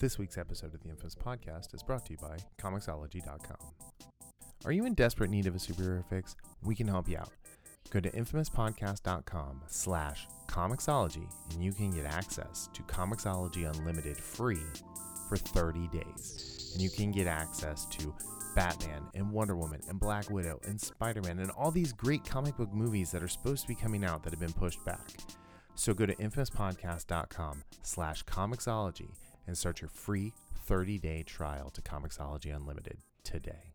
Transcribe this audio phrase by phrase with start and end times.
[0.00, 3.56] This week's episode of the Infamous Podcast is brought to you by Comixology.com.
[4.64, 6.36] Are you in desperate need of a superhero fix?
[6.62, 7.32] We can help you out.
[7.90, 14.62] Go to infamouspodcast.com slash Comixology and you can get access to Comixology Unlimited free
[15.28, 16.70] for 30 days.
[16.74, 18.14] And you can get access to
[18.54, 22.72] Batman and Wonder Woman and Black Widow and Spider-Man and all these great comic book
[22.72, 25.10] movies that are supposed to be coming out that have been pushed back.
[25.74, 29.10] So go to infamouspodcast.com slash Comixology
[29.48, 30.34] and start your free
[30.68, 33.72] 30-day trial to Comixology Unlimited today.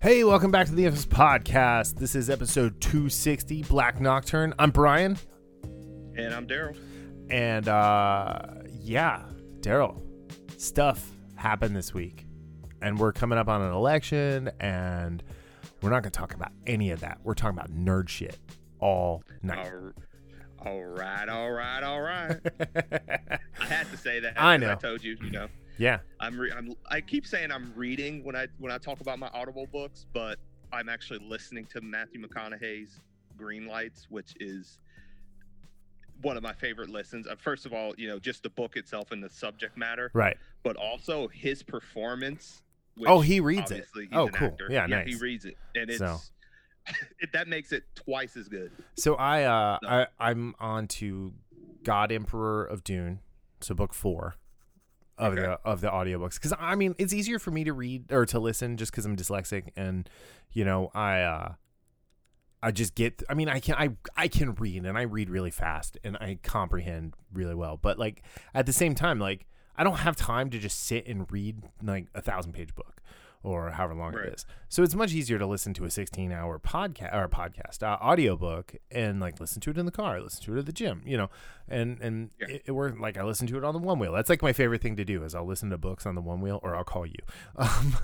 [0.00, 1.94] Hey, welcome back to the Infamous Podcast.
[1.94, 4.52] This is episode 260, Black Nocturne.
[4.58, 5.16] I'm Brian.
[6.16, 6.76] And I'm Daryl.
[7.30, 9.22] And uh yeah,
[9.60, 10.02] Daryl,
[10.60, 12.23] stuff happened this week.
[12.80, 15.22] And we're coming up on an election and
[15.80, 17.18] we're not going to talk about any of that.
[17.24, 18.38] We're talking about nerd shit
[18.80, 19.70] all night.
[20.58, 22.38] All, right, all right, all right.
[23.60, 24.34] I had to say that.
[24.40, 24.72] I know.
[24.72, 25.48] I told you, you know.
[25.76, 25.98] Yeah.
[26.20, 29.28] I'm, re- I'm I keep saying I'm reading when I when I talk about my
[29.34, 30.38] Audible books, but
[30.72, 33.00] I'm actually listening to Matthew McConaughey's
[33.36, 34.78] Green Lights, which is
[36.22, 37.26] one of my favorite listens.
[37.26, 40.36] Uh, first of all, you know, just the book itself and the subject matter, Right.
[40.62, 42.62] but also his performance.
[42.96, 43.86] Which Oh, he reads it.
[44.12, 44.48] Oh, cool.
[44.48, 44.68] actor.
[44.70, 45.06] Yeah, He nice.
[45.08, 46.20] He reads it, and it's So.
[47.18, 48.70] it, that makes it twice as good.
[48.96, 49.88] So I uh No.
[49.88, 51.32] I I'm on to
[51.82, 53.20] God Emperor of Dune,
[53.60, 54.36] so book 4
[55.16, 55.42] of Okay.
[55.42, 58.38] the of the audiobooks cuz I mean, it's easier for me to read or to
[58.38, 60.08] listen just cuz I'm dyslexic and
[60.52, 61.54] you know, I uh
[62.62, 65.50] I just get I mean, I can I I can read and I read really
[65.50, 67.76] fast and I comprehend really well.
[67.76, 68.22] But like
[68.54, 72.06] at the same time like I don't have time to just sit and read like
[72.14, 73.00] a 1000 page book
[73.42, 74.28] or however long Right.
[74.28, 74.46] it is.
[74.70, 78.74] So it's much easier to listen to a 16 hour podcast or podcast uh, audiobook
[78.90, 81.16] and like listen to it in the car, listen to it at the gym, you
[81.18, 81.28] know,
[81.68, 82.46] and, and Yeah.
[82.48, 84.12] it, it worked like I listen to it on the one wheel.
[84.12, 86.40] That's like my favorite thing to do is I'll listen to books on the one
[86.40, 87.14] wheel or I'll call you.
[87.56, 87.96] Um,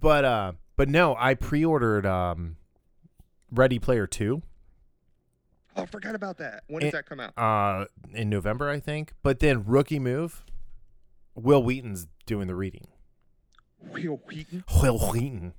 [0.00, 2.56] but, uh, but no, I pre-ordered, um,
[3.50, 4.42] Ready Player 2
[5.76, 6.64] Oh, I forgot about that.
[6.68, 7.36] When does It- that come out?
[7.38, 9.12] uh in November I think.
[9.22, 10.44] But then Rookie Move
[11.34, 12.86] Wil Wheaton's doing the reading.
[13.80, 14.64] Wil Wheaton.
[14.82, 15.54] Wil Wheaton.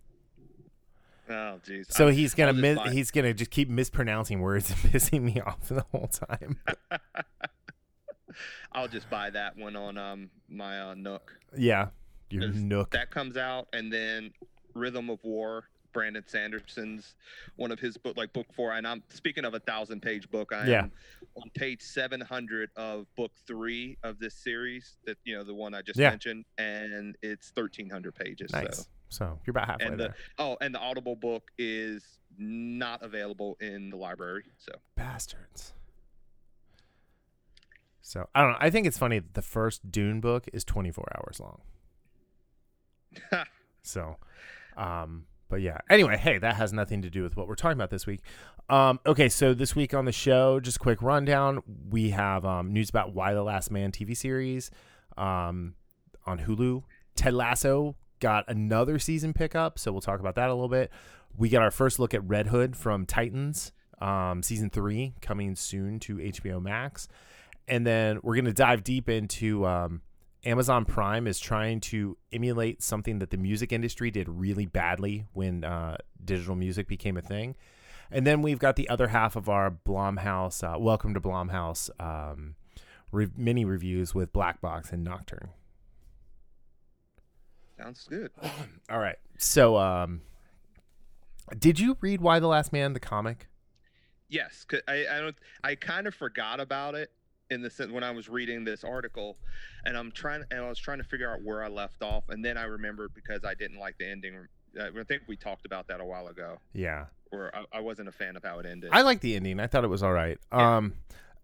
[1.29, 1.91] Oh, jeez.
[1.91, 2.93] So I'm- he's gonna I'll just mis- buy it.
[2.93, 6.59] he's gonna just keep mispronouncing words and pissing me off the whole time.
[8.71, 11.37] I'll just buy that one on um my uh, Nook.
[11.57, 11.89] yeah,
[12.29, 12.91] your nook.
[12.91, 14.31] That comes out, and then
[14.73, 17.15] Rhythm of War, Brandon Sanderson's
[17.55, 18.73] one of his book, like book four.
[18.73, 20.51] And I'm speaking of a thousand page book.
[20.51, 20.79] I Yeah.
[20.83, 20.91] am
[21.35, 24.97] on page seven hundred of book three of this series.
[25.05, 26.09] That you know the one I just Yeah.
[26.09, 28.51] mentioned, and it's thirteen hundred pages.
[28.51, 28.77] nice.
[28.77, 28.83] So.
[29.09, 30.15] So you're about halfway And the there.
[30.39, 34.45] oh, and the Audible book is not available in the library.
[34.57, 35.73] So Bastards.
[38.01, 38.57] So I don't know.
[38.59, 41.61] I think it's funny that the first Dune book is 24 hours long.
[43.85, 44.15] So,
[44.77, 45.77] um, but yeah.
[45.87, 48.21] Anyway, hey, that has nothing to do with what we're talking about this week.
[48.69, 51.61] Um, okay, so this week on the show, just quick rundown.
[51.91, 54.71] We have um, news about Y the Last Man TV series
[55.15, 55.75] um,
[56.25, 56.81] on Hulu.
[57.13, 60.89] Ted Lasso got another season pickup, so we'll talk about that a little bit.
[61.37, 65.99] We got our first look at Red Hood from Titans, um, season three, coming soon
[65.99, 67.07] to HBO Max.
[67.67, 70.01] And then we're going to dive deep into um,
[70.45, 75.63] Amazon Prime is trying to emulate something that the music industry did really badly when
[75.63, 77.55] uh, digital music became a thing.
[78.11, 82.55] And then we've got the other half of our Blumhouse, uh, Welcome to Blumhouse um,
[83.11, 85.49] re- mini reviews with Black Box and Nocturne.
[87.77, 88.31] sounds good.
[88.89, 89.17] All right.
[89.37, 90.21] So, um,
[91.57, 93.47] did you read Y the Last Man, the comic?
[94.29, 95.35] Yes, 'cause I, I don't.
[95.63, 97.11] I kind of forgot about it
[97.49, 99.37] in the sense when I was reading this article,
[99.85, 102.43] and I'm trying and I was trying to figure out where I left off, and
[102.43, 104.47] then I remembered because I didn't like the ending.
[104.79, 107.05] Uh, I think we talked about that a while ago, Yeah.
[107.29, 108.89] where I, I wasn't a fan of how it ended.
[108.91, 109.59] I like the ending.
[109.59, 110.39] I thought it was all right.
[110.51, 110.77] Yeah.
[110.77, 110.93] Um,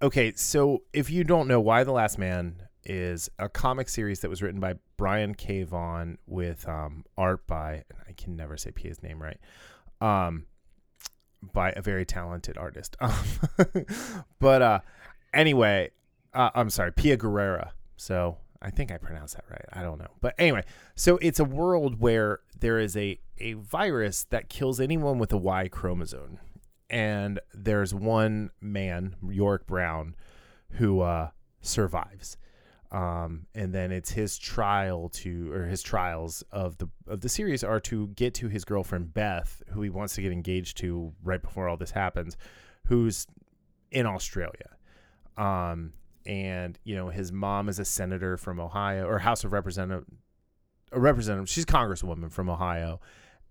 [0.01, 4.29] okay, so if you don't know, Y the Last Man is a comic series that
[4.29, 5.61] was written by Brian K.
[5.63, 9.37] Vaughan with um, art by I can never say his name right.
[10.01, 10.45] Um,
[11.53, 12.97] by a very talented artist.
[13.01, 13.13] Um,
[14.39, 14.79] but uh,
[15.33, 15.91] anyway,
[16.33, 17.71] uh, I'm sorry, Pia Guerrera.
[17.97, 19.65] So I think I pronounced that right.
[19.73, 20.11] I don't know.
[20.21, 20.63] But anyway,
[20.95, 25.37] so it's a world where there is a, a virus that kills anyone with a
[25.37, 26.39] Y chromosome.
[26.89, 30.15] And there's one man, Yorick Brown,
[30.71, 31.29] who uh,
[31.61, 32.37] survives.
[32.91, 37.63] Um, and then it's his trial to or his trials of the of the series
[37.63, 41.41] are to get to his girlfriend Beth, who he wants to get engaged to right
[41.41, 42.35] before all this happens,
[42.87, 43.27] who's
[43.91, 44.71] in Australia.
[45.39, 45.93] Um,
[46.25, 50.05] and you know his mom is a senator from Ohio or House of Representative,
[50.91, 51.49] a representative.
[51.49, 52.99] She's congresswoman from Ohio,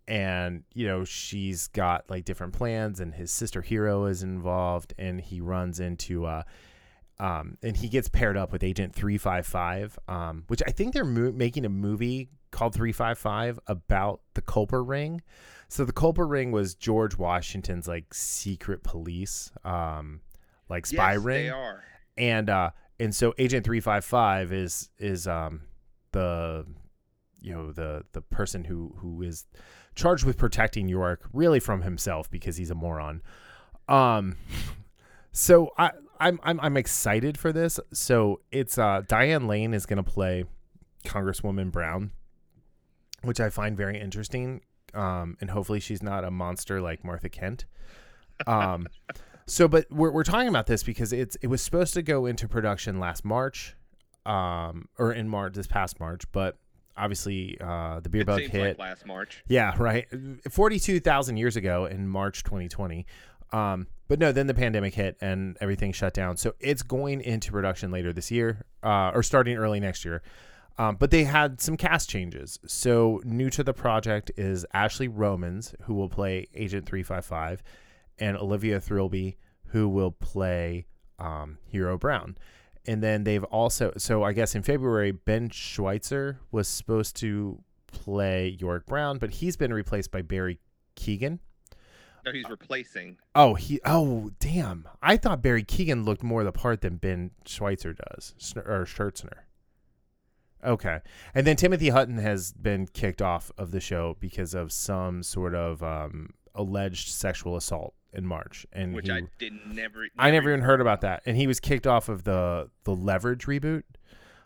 [0.07, 3.01] and you know she's got like different plans.
[3.01, 6.43] And his sister Hero is involved, and he runs into, uh,
[7.19, 10.93] um, and he gets paired up with Agent Three Five Five, um, which I think
[10.93, 15.23] they're mo- making a movie called Three Five Five about the Culper Ring.
[15.69, 20.21] So the Culper Ring was George Washington's like secret police, um,
[20.69, 21.45] like spy yes, ring.
[21.45, 21.85] They are.
[22.17, 22.71] and uh
[23.01, 25.63] and so agent 355 is is um
[26.13, 26.67] the
[27.41, 29.47] you know the the person who who is
[29.95, 33.23] charged with protecting yorick really from himself because he's a moron.
[33.89, 34.37] Um
[35.33, 37.79] so i i'm i'm, I'm excited for this.
[37.93, 40.45] So it's uh diane lane is gonna play
[41.05, 42.11] congresswoman brown
[43.23, 44.61] which i find very interesting.
[44.95, 47.67] Um and hopefully she's not a monster like martha kent.
[48.47, 48.87] Um
[49.49, 52.47] so, but we're, we're talking about this because it's it was supposed to go into
[52.47, 53.75] production last March,
[54.27, 56.57] um, or in March this past March, but
[56.97, 58.79] obviously uh, the beer It bug hit.
[58.79, 59.43] like last March.
[59.49, 60.07] yeah, right.
[60.51, 63.07] Forty two thousand years ago in March 2020.
[63.51, 66.37] Um, but no, then the pandemic hit and everything shut down.
[66.37, 70.23] So it's going into production later this year, uh, or starting early next year.
[70.77, 72.59] Um, but they had some cast changes.
[72.67, 77.63] So new to the project is Ashley Romans, who will play Agent 355,
[78.19, 79.37] and Olivia Thirlby,
[79.69, 80.87] who will play
[81.19, 82.37] um, Hero Brown.
[82.87, 88.57] And then they've also, so I guess in February, Ben Schweitzer was supposed to play
[88.59, 90.59] Yorick Brown, but he's been replaced by Barry
[90.97, 91.41] Keoghan.
[92.25, 93.17] No, he's replacing.
[93.35, 93.81] Oh, he.
[93.85, 94.89] Oh, damn!
[95.01, 99.45] I thought Barry Keoghan looked more the part than Ben Schweitzer does, or Schertzner.
[100.65, 101.01] Okay,
[101.35, 105.55] and then Timothy Hutton has been kicked off of the show because of some sort
[105.55, 110.09] of um, alleged sexual assault in March, and which he- I did never.
[110.19, 113.47] I never even heard about that, and he was kicked off of the the Leverage
[113.47, 113.83] reboot.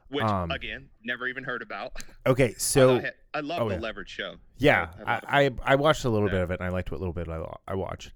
[0.09, 1.93] Which um, again, never even heard about.
[2.25, 3.81] Okay, so I, I love oh, the yeah.
[3.81, 4.37] Leverage show.
[4.59, 5.21] Yeah, So, I.
[5.27, 7.43] I I watched a little bit of it and I liked what little bit I,
[7.67, 8.13] I watched.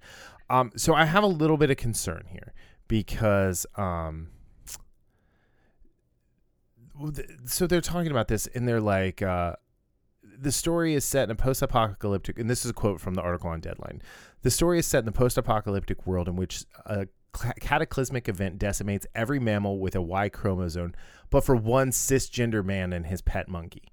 [0.49, 2.53] Um, so I have a little bit of concern here
[2.87, 4.29] because um,
[7.47, 9.57] so they're talking about this and they're like, uh,
[10.39, 13.49] the story is set in a post-apocalyptic, and this is a quote from the article
[13.51, 14.03] on Deadline.
[14.47, 17.09] The story is set in the post-apocalyptic world in which a
[17.59, 20.95] cataclysmic event decimates every mammal with a Y chromosome,
[21.31, 23.89] but for one cisgender man and his pet monkey.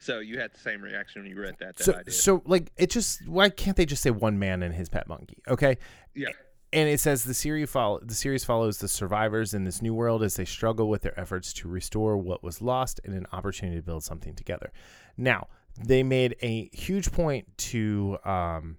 [0.00, 2.12] So you had the same reaction when you read that that so I did.
[2.12, 5.38] so like it just why can't they just say one man and his pet monkey
[5.46, 5.78] okay
[6.16, 6.30] yeah.
[6.72, 10.24] and it says the series follow the series follows the survivors in this new world
[10.24, 13.82] as they struggle with their efforts to restore what was lost and an opportunity to
[13.82, 14.72] build something together
[15.16, 15.46] now
[15.84, 18.76] they made a huge point to um,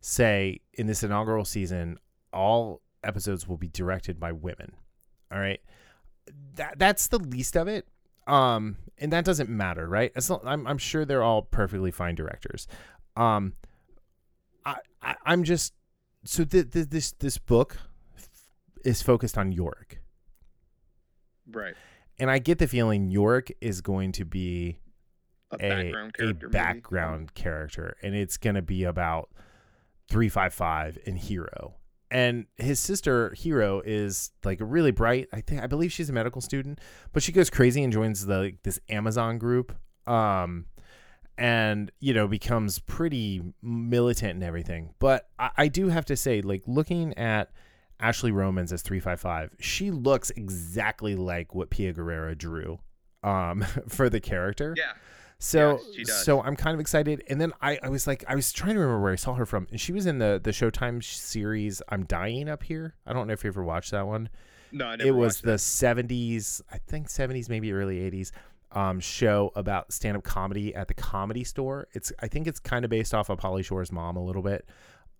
[0.00, 1.98] say in this inaugural season
[2.32, 4.72] all episodes will be directed by women.
[5.32, 5.60] All right?
[6.56, 7.86] That that's the least of it.
[8.26, 10.12] Um and that doesn't matter right?
[10.30, 12.68] Long, I'm, I'm sure they're all perfectly fine directors.
[13.16, 13.54] Um
[14.64, 15.74] i, I i'm just
[16.24, 17.76] so th- th- this this book
[18.16, 18.28] f-
[18.84, 20.00] is focused on Yorick,
[21.50, 21.74] Right.
[22.20, 24.78] and I get the feeling Yorick is going to be
[25.52, 26.48] A, a background a character.
[26.48, 29.30] background character, and it's going to be about
[30.08, 31.74] three five five and Hero,
[32.10, 35.28] and his sister Hero is like a really bright.
[35.32, 36.80] I think I believe she's a medical student,
[37.12, 39.74] but she goes crazy and joins the like, this Amazon group.
[40.06, 40.66] Um,
[41.38, 44.94] and you know becomes pretty militant and everything.
[44.98, 47.50] But I, I do have to say, like looking at
[48.00, 52.78] Ashley Romans as three five five, she looks exactly like what Pia Guerrero drew
[53.22, 54.74] um, for the character.
[54.76, 54.92] Yeah.
[55.42, 57.24] So Yes, so I'm kind of excited.
[57.28, 59.44] And then I, I was like I was trying to remember where I saw her
[59.44, 62.94] from, and she was in the the Showtime series I'm Dying Up Here.
[63.06, 64.28] I don't know if you ever watched that one
[64.70, 65.58] No, I never it was the that.
[65.58, 68.30] 70s i think 70s maybe early 80s
[68.70, 72.90] um, show about stand-up comedy at the comedy store it's i think it's kind of
[72.90, 74.66] based off of pauly shore's mom a little bit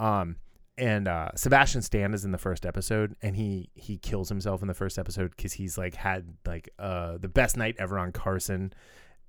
[0.00, 0.36] um,
[0.78, 4.68] and uh, sebastian stan is in the first episode and he he kills himself in
[4.68, 8.72] the first episode because he's like had like uh, the best night ever on carson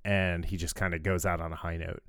[0.04, 2.02] and he just kind of goes out on a high note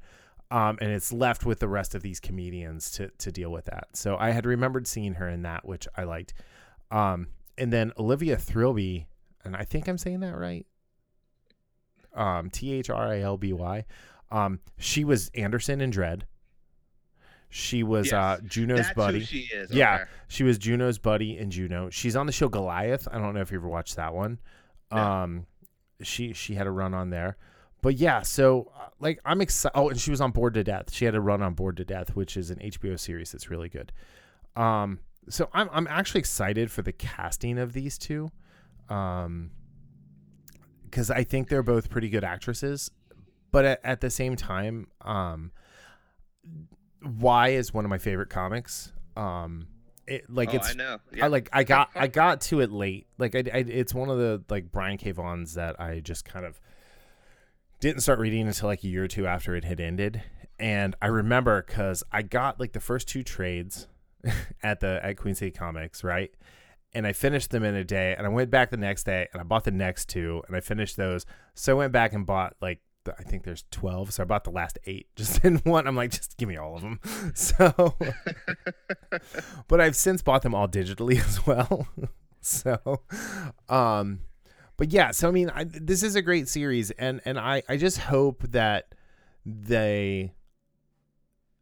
[0.52, 3.88] um, and it's left with the rest of these comedians to to deal with that
[3.94, 6.34] so i had remembered seeing her in that which i liked
[6.92, 9.08] um, and then Olivia Thrilby,
[9.44, 10.66] and I think I'm saying that right.
[12.14, 13.86] Um, T H R I L B Y.
[14.32, 16.26] Um, she was Anderson in Dread.
[17.50, 18.14] She was Yes.
[18.14, 19.24] uh, Juno's That's buddy.
[19.24, 19.72] She is.
[19.72, 19.96] Yeah.
[19.96, 20.04] okay.
[20.28, 21.90] She was Juno's buddy in Juno.
[21.90, 23.08] She's on the show Goliath.
[23.12, 24.40] I don't know if you ever watched that one.
[24.92, 25.24] Yeah.
[25.24, 25.46] Um,
[26.02, 27.38] she she had a run on there,
[27.86, 28.24] but yeah.
[28.24, 29.78] So uh, like I'm excited.
[29.78, 30.92] Oh, and she was on Bored to Death.
[30.92, 33.70] She had a run on Bored to Death, which is an HBO series that's really
[33.70, 33.92] good.
[34.56, 38.32] Um, so I'm I'm actually excited for the casting of these two,
[38.90, 39.52] um,
[40.84, 42.90] because I think they're both pretty good actresses,
[43.52, 45.52] but at, at the same time, um,
[47.04, 48.94] Y is one of my favorite comics.
[49.16, 49.68] Um,
[50.08, 50.98] it, like oh, it's I know.
[51.22, 53.06] I like I got I got to it late.
[53.20, 55.12] Like I, I it's one of the like Brian K.
[55.12, 56.60] Vaughan's that I just kind of
[57.86, 60.24] didn't start reading until like a year or two after it had ended.
[60.58, 63.88] And I remember because I got like the first two trades
[64.64, 66.32] at the at Queen City Comics, right?
[66.94, 69.40] And I finished them in a day, and I went back the next day, and
[69.40, 71.28] I bought the next two, and I finished those.
[71.54, 74.46] So I went back and bought like the, I think there's twelve, so I bought
[74.46, 75.86] the last eight just in one.
[75.86, 77.00] I'm like, just give me all of them.
[77.36, 77.96] So,
[79.68, 81.88] but I've since bought them all digitally as well.
[82.42, 83.02] so,
[83.70, 84.22] um,
[84.78, 87.78] but yeah, so I mean, I, this is a great series, and and I I
[87.78, 88.94] just hope that
[89.46, 90.34] they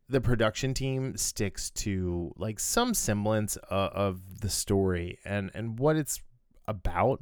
[0.10, 5.96] the production team sticks to like some semblance of, of the story and and what
[5.96, 6.22] it's
[6.68, 7.22] about.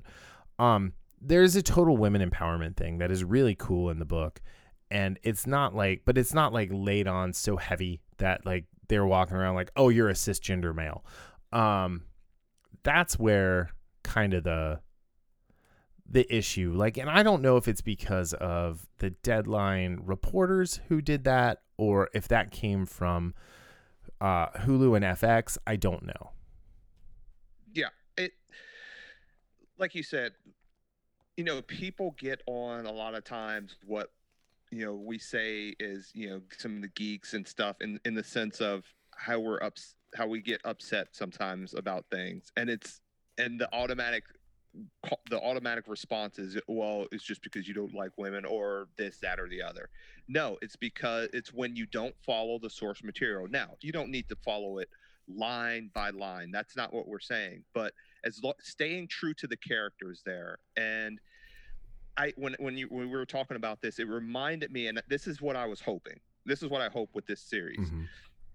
[0.60, 4.42] Um, there's a total women empowerment thing that is really cool in the book,
[4.90, 9.06] and it's not like, but it's not like laid on so heavy that like they're
[9.06, 11.04] walking around like, oh, you're a cisgender male.
[11.52, 12.04] Um,
[12.84, 13.72] that's where
[14.04, 14.80] kind of the
[16.12, 16.74] the issue.
[16.74, 21.62] Like and i don't know if it's because of the deadline reporters who did that
[21.78, 23.34] or if that came from
[24.20, 26.32] uh hulu and fx i don't know.
[27.74, 28.34] Yeah it
[29.78, 30.34] like you said
[31.38, 34.12] you know people get on a lot of times what
[34.70, 38.14] you know we say is you know some of the geeks and stuff in in
[38.14, 38.84] the sense of
[39.16, 42.52] how we're ups how we get upset sometimes about things.
[42.58, 43.02] And it's
[43.38, 44.24] and the automatic
[45.30, 49.40] the automatic response is well it's just because you don't like women or this that
[49.40, 49.90] or the other.
[50.28, 53.48] No it's because it's when you don't follow the source material.
[53.50, 54.90] Now you don't need to follow it
[55.28, 56.52] line by line.
[56.52, 57.64] That's not what we're saying.
[57.74, 61.20] But as lo- staying true to the characters there and
[62.18, 65.28] i when when you when we were talking about this it reminded me and this
[65.28, 66.20] is what i was hoping.
[66.46, 67.80] This is what i hope with this series.
[67.90, 68.08] Mhm.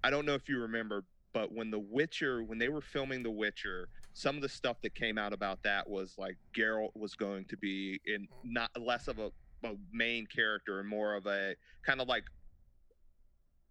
[0.05, 3.31] I don't know if you remember, but when The Witcher, when they were filming The
[3.31, 7.45] Witcher, some of the stuff that came out about that was like Geralt was going
[7.51, 9.31] to be in not less of a,
[9.63, 11.55] a main character and more of a
[11.85, 12.25] kind of like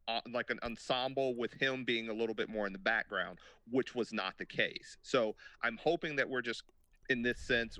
[0.08, 3.40] uh, like an ensemble with him being a little bit more in the background,
[3.72, 4.98] which was not the case.
[5.02, 6.62] So I'm hoping that we're just
[7.10, 7.80] in this sense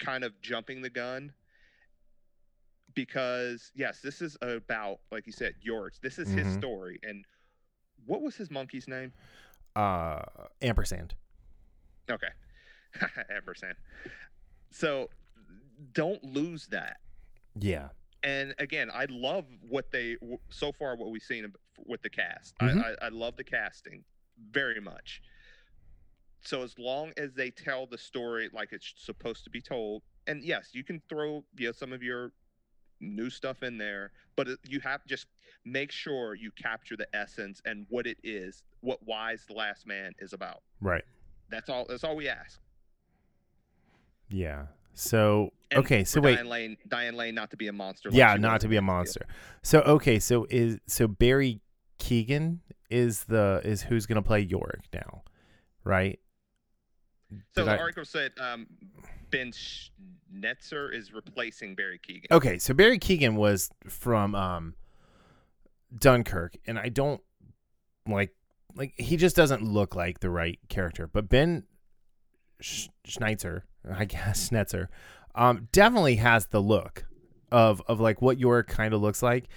[0.00, 1.34] kind of jumping the gun
[2.94, 5.98] because yes, this is about like you said, Yorks.
[5.98, 6.54] This is his Mhm.
[6.54, 6.98] story.
[7.02, 7.26] And
[8.06, 9.12] what was his monkey's name?
[9.76, 10.22] Uh
[10.62, 11.14] ampersand
[12.10, 12.28] Okay,
[13.34, 13.74] ampersand.
[14.70, 15.10] So
[15.92, 16.98] don't lose that.
[17.58, 17.88] yeah
[18.22, 20.16] And again, I love what they
[20.50, 21.52] so far what we've seen
[21.86, 22.56] with the cast.
[22.58, 22.82] Mhm.
[22.82, 24.04] I, I, I love the casting
[24.50, 25.20] very much.
[26.44, 30.42] So as long as they tell the story like it's supposed to be told, and
[30.44, 32.32] yes, you can throw you know, some of your
[33.00, 35.26] new stuff in there, but you have just
[35.64, 40.12] make sure you capture the essence and what it is, what Wise the Last Man
[40.18, 40.62] is about.
[40.80, 41.04] right
[41.50, 41.86] That's all.
[41.88, 42.60] That's all we ask.
[44.28, 48.08] yeah so And okay so wait Diane Lane, Diane Lane, not to be a monster.
[48.10, 49.26] like yeah not to be a monster
[49.62, 51.60] so okay so is so barry
[51.98, 52.58] keoghan
[52.90, 55.22] is the is who's gonna play yorick now
[55.84, 56.18] right
[57.54, 58.66] So Did the I- article said um,
[59.36, 62.30] Ben Schnetzer is replacing Barry Keoghan.
[62.30, 64.74] Okay, so Barry Keoghan was from um
[65.96, 67.20] Dunkirk, and I don't
[68.08, 68.34] like
[68.74, 71.06] like he just doesn't look like the right character.
[71.06, 71.64] But Ben
[72.60, 74.88] Sch- Schneitzer, I guess Schnetzer,
[75.34, 77.06] um, definitely has the look
[77.52, 79.48] of of like what your kind of looks like.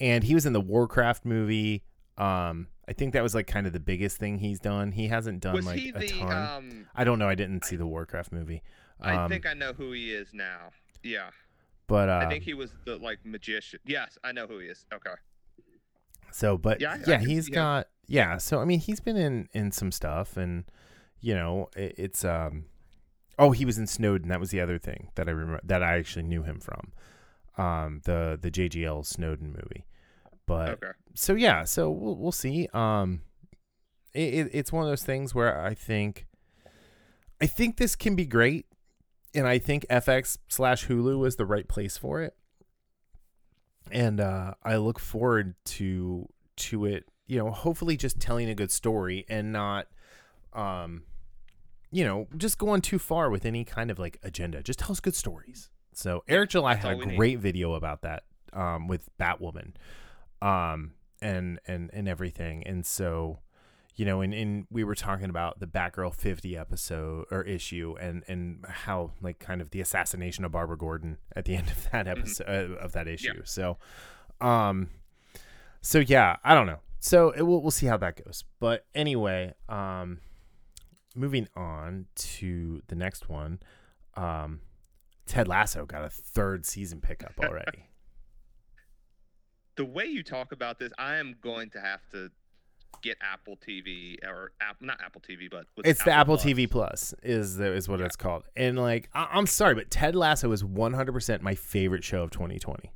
[0.00, 1.82] And he was in the Warcraft movie.
[2.16, 4.92] Um, I think that was like kind of the biggest thing he's done.
[4.92, 6.08] He hasn't done Was like a the?
[6.08, 6.32] ton.
[6.56, 7.28] Um, I don't know.
[7.28, 8.62] I didn't see the Warcraft movie.
[9.00, 10.70] I Um, think I know who he is now.
[11.02, 11.30] Yeah,
[11.86, 13.80] but uh, I think he was the like magician.
[13.84, 14.84] Yes, I know who he is.
[14.92, 15.14] Okay.
[16.32, 17.54] So, but Yeah, yeah, I- I he's him.
[17.54, 18.36] got yeah.
[18.38, 20.64] So I mean, he's been in in some stuff, and
[21.20, 22.66] you know, it, it's um.
[23.40, 24.28] Oh, he was in Snowden.
[24.30, 26.92] That was the other thing that I remember that I actually knew him from,
[27.64, 29.84] um, the the JGL Snowden movie.
[30.44, 30.90] But Okay.
[31.14, 32.68] so yeah, so we'll we'll see.
[32.74, 33.20] Um,
[34.12, 36.26] it, it, it's one of those things where I think,
[37.40, 38.66] I think this can be great,
[39.38, 42.34] and I think FX slash Hulu is the right place for it.
[43.90, 47.04] And uh, I look forward to to it.
[47.26, 49.86] You know, hopefully just telling a good story and not,
[50.54, 51.04] um,
[51.90, 54.62] you know, just going too far with any kind of like agenda.
[54.62, 55.70] Just tell us good stories.
[55.92, 57.16] So Eric July had a we need.
[57.16, 59.72] great video about that um, with Batwoman,
[60.42, 60.92] um,
[61.22, 62.66] and and and everything.
[62.66, 63.38] And so,
[63.98, 68.22] you know, and, and we were talking about the Batgirl 50 episode or issue, and
[68.28, 72.06] and how like kind of the assassination of Barbara Gordon at the end of that
[72.06, 73.42] episode uh, of that issue.
[73.44, 73.76] So,
[74.40, 74.90] um,
[75.82, 76.78] so yeah, I don't know.
[77.00, 78.44] So it, we'll we'll see how that goes.
[78.60, 80.20] But anyway, um,
[81.16, 83.58] moving on to the next one,
[84.14, 84.60] um,
[85.26, 87.90] Ted Lasso got a third season pickup already.
[89.74, 92.30] The way you talk about this, I am going to have to
[93.02, 96.46] get Apple TV or app, not Apple TV, but it's the Apple Plus.
[96.46, 98.06] TV Plus is the, is what Yeah.
[98.06, 98.42] it's called.
[98.56, 102.90] And like, I, I'm sorry, but Ted Lasso is 100% my favorite show of 2020.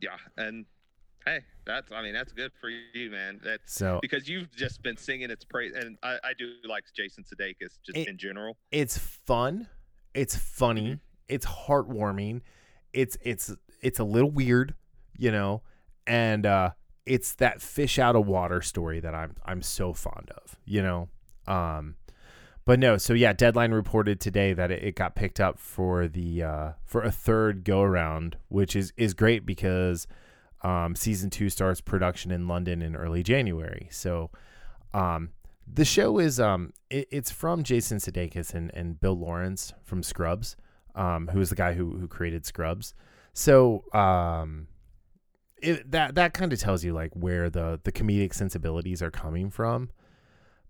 [0.00, 0.66] Yeah, and
[1.24, 3.40] hey, that's I mean that's good for you, man.
[3.42, 7.24] That's So because you've just been singing its praise, and I, I do like Jason
[7.24, 8.56] Sudeikis just It- in general.
[8.70, 9.68] it's fun,
[10.12, 11.00] it's funny, Mhm.
[11.28, 12.42] it's heartwarming,
[12.92, 14.74] it's it's it's a little weird,
[15.16, 15.62] you know,
[16.06, 16.70] and uh
[17.06, 21.08] it's that fish out of water story that I'm I'm so fond of, you know.
[21.46, 21.96] Um
[22.66, 26.42] but no, so yeah, Deadline reported today that it, it got picked up for the
[26.42, 30.06] uh for a third go around, which is is great because
[30.62, 33.88] um season 2 starts production in London in early January.
[33.90, 34.30] So
[34.92, 35.30] um
[35.66, 40.56] the show is um it, it's from Jason Sudeikis and, and Bill Lawrence from Scrubs,
[40.94, 42.94] um, who is the guy who who created Scrubs.
[43.34, 44.68] So um
[45.64, 49.50] it, that that kind of tells you like where the the comedic sensibilities are coming
[49.50, 49.90] from.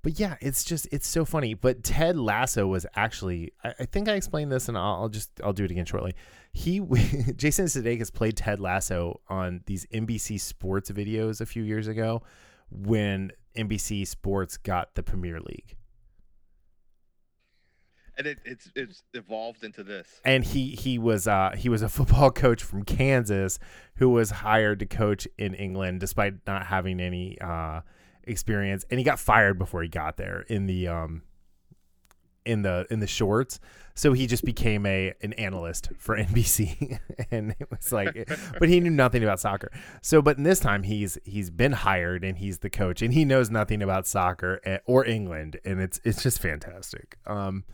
[0.02, 1.54] But yeah, it's just it's so funny.
[1.54, 5.30] But Ted Lasso was actually I, I think I explained this and I'll, I'll just
[5.42, 6.14] I'll do it again shortly.
[6.52, 6.80] He
[7.36, 12.22] Jason Sudeikis played Ted Lasso on these NBC Sports videos a few years ago
[12.70, 15.76] when NBC Sports got the Premier League.
[18.16, 20.20] And it, it's it's evolved into this.
[20.24, 23.58] and he he was uh he was a football coach from Kansas
[23.96, 27.80] who was hired to coach in England despite not having any uh
[28.24, 28.84] experience.
[28.90, 31.22] And he got fired before he got there in the um
[32.44, 33.58] in the in the shorts.
[33.96, 36.98] So he just became a an analyst for NBC
[37.30, 39.70] and it was like but he knew nothing about soccer.
[40.02, 43.24] So but in this time he's he's been hired and he's the coach and he
[43.24, 45.58] knows nothing about soccer eh, or England.
[45.64, 47.16] And it's it's just fantastic.
[47.26, 47.64] Um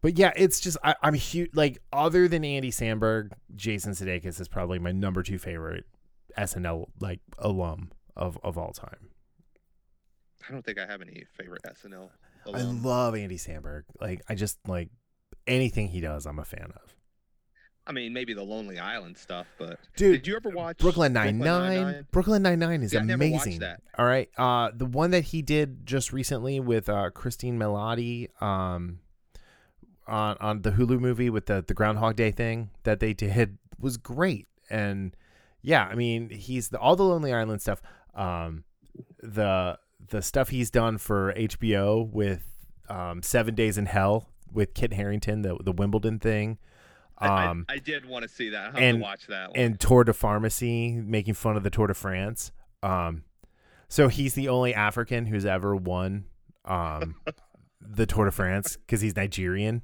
[0.00, 1.50] but yeah, it's just I, I'm huge.
[1.54, 5.84] Like other than Andy Samberg, Jason Sudeikis is probably my number two favorite
[6.36, 9.10] SNL like alum of of all time.
[10.48, 12.10] I don't think I have any favorite SNL.
[12.46, 13.82] I love Andy Samberg.
[14.00, 14.90] Like I just like
[15.46, 16.94] anything he does, I'm a fan of.
[17.86, 21.38] I mean, maybe the Lonely Island stuff, but Dude, did you ever watch Brooklyn Nine
[21.38, 22.06] Nine.
[22.12, 23.60] Brooklyn Nine Nine is never amazing.
[23.60, 23.80] that.
[23.96, 28.98] All right, uh, the one that he did just recently with uh, Cristin Milioti, um,
[30.08, 33.96] on on the Hulu movie with the the Groundhog Day thing that they did was
[33.96, 34.48] great.
[34.70, 35.14] And
[35.62, 37.80] yeah, I mean, he's the all the Lonely Island stuff.
[38.14, 38.64] Um,
[39.22, 42.44] the the stuff he's done for HBO with
[42.88, 46.58] um, Seven Days in Hell with Kit Harington, the the Wimbledon thing.
[47.18, 48.60] I- I- Um, I, did want to see that.
[48.60, 49.48] I have and- to watch that.
[49.50, 49.58] One.
[49.58, 52.52] and Tour de Pharmacy, making fun of the Tour de France.
[52.82, 53.24] Um,
[53.88, 56.26] so he's the only African who's ever won
[56.64, 57.16] um,
[57.80, 59.82] the Tour de France because he's Nigerian.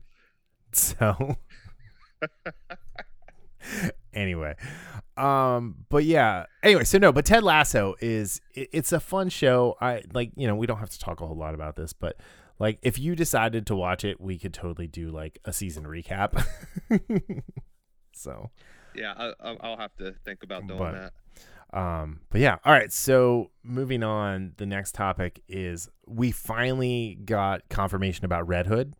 [0.99, 1.37] So
[4.13, 4.55] anyway,
[5.17, 6.47] um, but yeah.
[6.63, 9.77] Anyway, so no, but Ted Lasso is it, it's a fun show.
[9.81, 12.17] I like you know we don't have to talk a whole lot about this, but
[12.59, 16.45] like if you decided to watch it, we could totally do like a season recap.
[18.13, 18.51] so.
[18.95, 21.13] yeah, I, I'll have to think about doing But- that.
[21.73, 22.93] Um, but yeah, all right.
[22.93, 28.95] So moving on, the next topic is we finally got confirmation about Red Hood.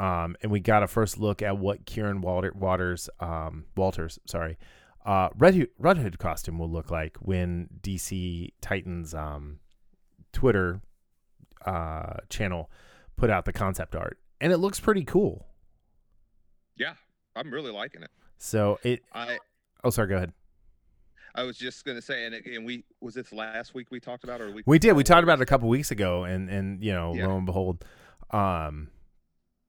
[0.00, 4.56] Um, and we got a first look at what Curran Walter, Waters, um, Walters, sorry,
[5.04, 9.58] uh, Red Hood, Red Hood costume will look like when DC Titans, um,
[10.32, 10.80] Twitter,
[11.66, 12.70] uh, channel
[13.16, 15.46] put out the concept art, and it looks pretty cool.
[16.76, 16.94] Yeah,
[17.36, 18.10] I'm really liking it.
[18.38, 19.38] So it, I
[19.84, 20.32] oh, sorry, go ahead.
[21.34, 24.40] I was just gonna say, and again, we was this last week we talked about,
[24.40, 24.94] or week We did.
[24.94, 27.26] We talked about it a couple weeks ago, and and you know, Yeah.
[27.26, 27.84] lo and behold,
[28.30, 28.88] um,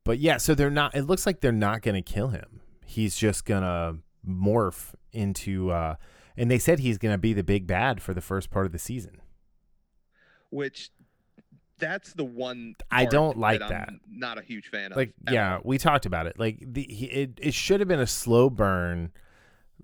[0.04, 0.38] but yeah.
[0.38, 0.96] So they're not.
[0.96, 2.62] It looks like they're not going to kill him.
[2.86, 5.72] He's just gonna morph into.
[5.72, 5.96] uh
[6.38, 8.72] And they said he's going to be the big bad for the first part of
[8.72, 9.22] the season.
[10.50, 10.92] Which
[11.82, 12.76] that's the one.
[12.90, 13.90] I don't like I'm that.
[14.10, 14.98] Not a huge fan of.
[14.98, 15.62] Like, at yeah, all.
[15.66, 16.40] we talked about it.
[16.40, 19.12] Like the he, it it should have been a slow burn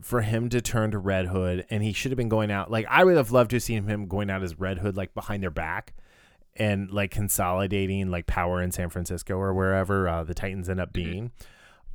[0.02, 2.70] for him to turn to Red Hood, and he should have been going out.
[2.72, 5.14] Like I would have loved to have seen him going out as Red Hood, like
[5.14, 5.94] behind their back,
[6.58, 10.92] and like consolidating like power in San Francisco or wherever uh, the Titans end up
[10.94, 11.10] Mm-hmm.
[11.12, 11.32] being.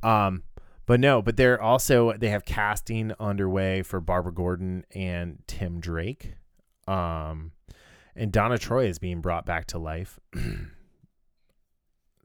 [0.01, 0.43] Um,
[0.85, 6.33] but no, but they're also they have casting underway for Barbara Gordon and Tim Drake.
[6.87, 7.51] Um,
[8.15, 10.19] and Donna Troy is being brought back to life.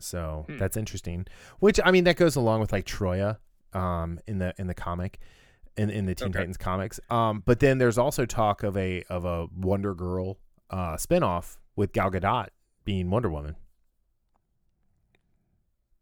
[0.01, 0.59] so Hmm.
[0.59, 1.27] that's interesting.
[1.59, 3.39] Which I mean that goes along with like Troia
[3.75, 5.19] um in the in the comic
[5.77, 6.39] in in the Teen Okay.
[6.41, 6.99] Titans comics.
[7.11, 10.39] Um but then there's also talk of a of a Wonder Girl
[10.71, 12.49] uh spinoff with Gal Gadot
[12.85, 13.55] being Wonder Woman.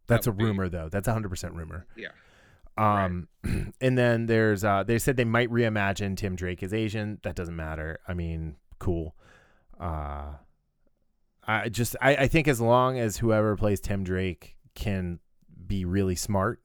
[0.07, 0.89] That's That a rumor though.
[0.89, 1.87] That's a 100% rumor.
[1.97, 2.09] Yeah.
[2.79, 3.29] Um,
[3.81, 7.19] and then there's uh, they said they might reimagine Tim Drake as Asian.
[7.23, 7.99] That doesn't matter.
[8.09, 9.15] I mean, cool.
[9.79, 10.35] Uh,
[11.47, 15.19] I just I, I think as long as whoever plays Tim Drake can
[15.67, 16.61] be really smart,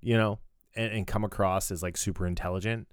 [0.00, 0.38] you know,
[0.74, 2.88] and, and come across as like super intelligent,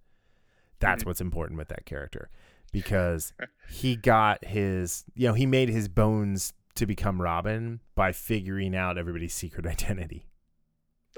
[0.79, 1.07] that's Mhm.
[1.07, 2.29] what's important with that character
[2.71, 3.33] because
[3.69, 8.97] he got his you know he made his bones to become Robin by figuring out
[8.97, 10.25] everybody's secret identity.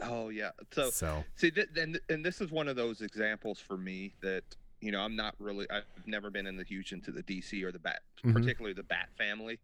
[0.01, 0.51] Oh yeah.
[0.71, 4.43] So so see, th- and and this is one of those examples for me that
[4.81, 5.69] you know I'm not really.
[5.69, 8.33] I've never been in the huge into the DC or the Bat, Mhm.
[8.33, 9.59] particularly the Bat family.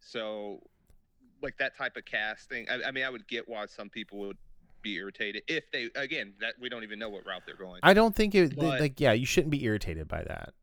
[0.00, 0.60] So,
[1.42, 2.68] like that type of casting.
[2.70, 4.36] I, I mean, I would get why some people would
[4.82, 7.80] be irritated if they again that we don't even know what route they're going.
[7.82, 10.54] I don't think it But- like yeah, you shouldn't be irritated by that.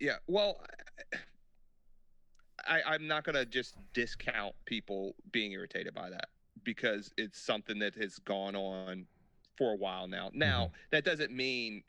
[0.00, 0.60] Yeah well
[2.68, 6.28] I, i'm not going to just discount people being irritated by that
[6.64, 9.06] because it's something that has gone on
[9.56, 11.82] for a while now now that doesn't mean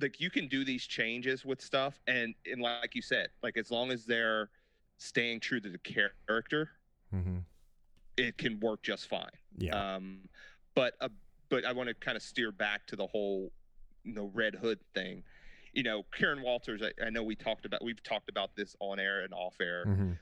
[0.00, 3.70] like you can do these changes with stuff and and like you said like as
[3.70, 4.50] long as they're
[4.98, 6.70] staying true to the character
[7.14, 7.38] Mm-hmm.
[8.16, 9.94] it can work just fine Yeah.
[9.96, 10.28] um,
[10.74, 11.08] but uh,
[11.48, 13.52] but I want to kind of steer back to the whole
[14.02, 15.22] you know Red Hood thing.
[15.76, 16.82] You know, Curran Walters.
[16.82, 19.84] I, I know we talked about we've talked about this on air and off air.
[19.84, 20.12] hmm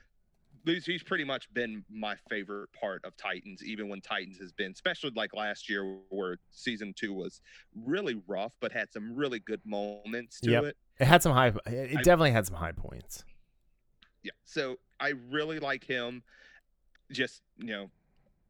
[0.65, 4.71] He's, he's pretty much been my favorite part of Titans, even when Titans has been,
[4.71, 7.39] especially like last year where season two was
[7.85, 10.63] really rough, but had some really good moments to Yep.
[10.63, 10.77] it.
[10.99, 11.49] It had some high.
[11.67, 13.23] It I- definitely had some high points.
[14.23, 14.31] Yeah.
[14.43, 16.23] So I really like him
[17.11, 17.91] just, you know,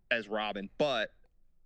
[0.09, 1.11] as Robin, but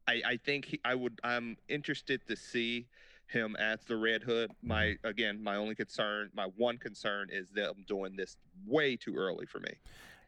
[0.08, 2.88] I, I think he, I would I'm interested to see
[3.30, 4.52] him as the Red Hood.
[4.62, 9.46] My again, my only concern, my one concern is them doing this way too early
[9.46, 9.74] for me.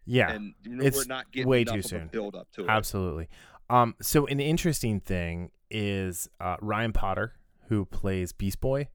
[0.05, 0.31] Yeah.
[0.31, 2.07] and it's we're not getting way too soon.
[2.11, 2.69] build up to it.
[2.69, 3.29] Absolutely.
[3.69, 3.95] Um.
[4.01, 7.33] So an interesting thing is uh, Ryan Potter,
[7.67, 8.89] who plays Beast Boy.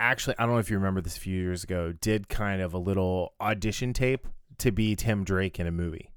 [0.00, 1.92] Actually, I don't know if you remember this a few years ago.
[1.92, 4.26] Did kind of a little audition tape
[4.58, 6.11] to be Tim Drake in a movie.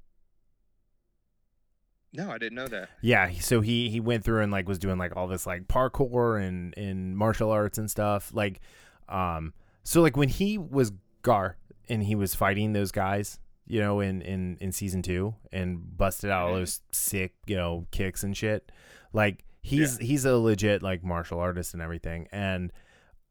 [2.12, 2.88] No, I didn't know that.
[3.02, 6.40] Yeah, so he he went through and like was doing like all this like parkour
[6.42, 8.32] and and martial arts and stuff.
[8.32, 8.60] Like,
[9.08, 10.92] um, so like when he was
[11.22, 11.56] Gar
[11.88, 16.30] and he was fighting those guys, you know, in in in season two and busted
[16.30, 16.60] out all Mhm.
[16.60, 18.70] those sick you know kicks and shit.
[19.12, 22.28] Like he's he's a legit like martial artist and everything.
[22.32, 22.72] And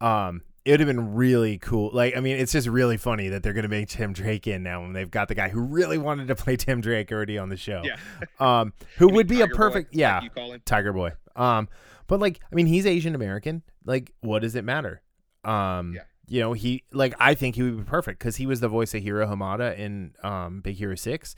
[0.00, 1.90] um, it would have been really cool.
[1.94, 4.82] Like, I mean, it's just really funny that they're gonna make Tim Drake in now
[4.82, 7.56] when they've got the guy who really wanted to play Tim Drake already on the
[7.56, 7.82] show.
[7.84, 7.96] Yeah.
[8.40, 10.60] Um, who would be a Tiger Boy, perfect like yeah him?
[10.66, 11.12] Tiger Boy.
[11.36, 11.68] Um,
[12.08, 13.62] but like, I mean, he's Asian American.
[13.84, 15.02] Like, what does it matter?
[15.44, 16.02] Um, Yeah.
[16.28, 18.92] you know, he like I think he would be perfect because he was the voice
[18.94, 21.34] of Hiro Hamada in um Big Hiro Six,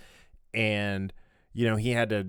[0.55, 1.13] and
[1.53, 2.29] you know he had to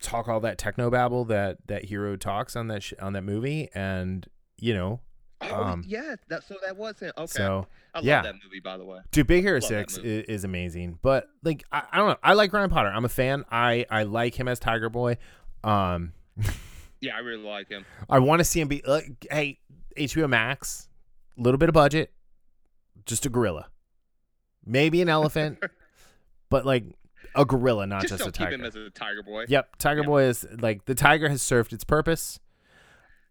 [0.00, 3.68] talk all that techno babble that that Hero talks on that sh- on that movie,
[3.74, 4.26] and
[4.58, 5.00] you know,
[5.42, 8.22] Oh Um, yeah, that so that wasn't Okay, so I love yeah.
[8.22, 8.98] that movie by the way.
[9.10, 12.52] Dude, Big Hero Six is, is amazing, but like I, I don't know, I like
[12.52, 12.88] Ryan Potter.
[12.94, 13.44] I'm a fan.
[13.50, 15.16] I I like him as Tiger Boy.
[15.64, 16.12] Um,
[17.02, 17.86] Yeah, I really like him.
[18.10, 19.58] I want to see him be like, hey,
[19.96, 20.86] HBO Max,
[21.38, 22.12] a little bit of budget,
[23.06, 23.68] just a gorilla,
[24.66, 25.58] maybe an elephant,
[26.50, 26.84] but like
[27.34, 28.54] a gorilla, not Just just, a keep tiger.
[28.56, 29.46] him as a tiger boy.
[29.48, 30.06] Yep, Tiger Yeah.
[30.06, 32.38] Boy is like the tiger has served its purpose.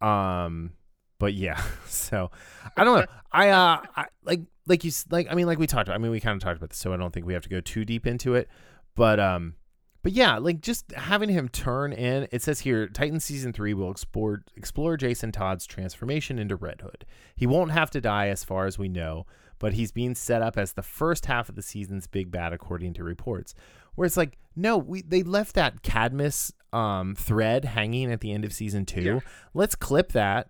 [0.01, 0.71] Um,
[1.19, 2.31] but yeah, so
[2.75, 3.05] I don't know.
[3.31, 5.87] I uh, I, like like you like I mean like we talked.
[5.87, 7.43] About, I mean we kind of talked about this, so I don't think we have
[7.43, 8.49] to go too deep into it.
[8.95, 9.55] But um,
[10.01, 12.27] but yeah, like just having him turn in.
[12.31, 17.05] It says here, Titan season three will explore explore Jason Todd's transformation into Red Hood.
[17.35, 19.25] He won't have to die, as far as we know,
[19.59, 22.93] but he's being set up as the first half of the season's big bad, according
[22.93, 23.53] to reports.
[23.95, 28.45] Where it's like, no, we they left that Cadmus um thread hanging at the end
[28.45, 29.01] of season two.
[29.01, 29.19] Yeah.
[29.53, 30.49] Let's clip that.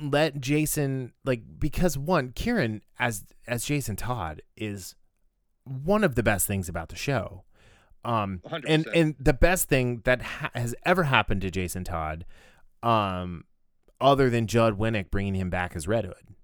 [0.00, 4.94] Let Jason like because one Curran as as Jason Todd is
[5.64, 7.44] one of the best things about the show.
[8.04, 8.92] Um, and 100%.
[8.94, 12.26] and the best thing that ha- has ever happened to Jason Todd,
[12.82, 13.44] um,
[13.98, 16.34] other than Judd Winick bringing him back as Red Hood.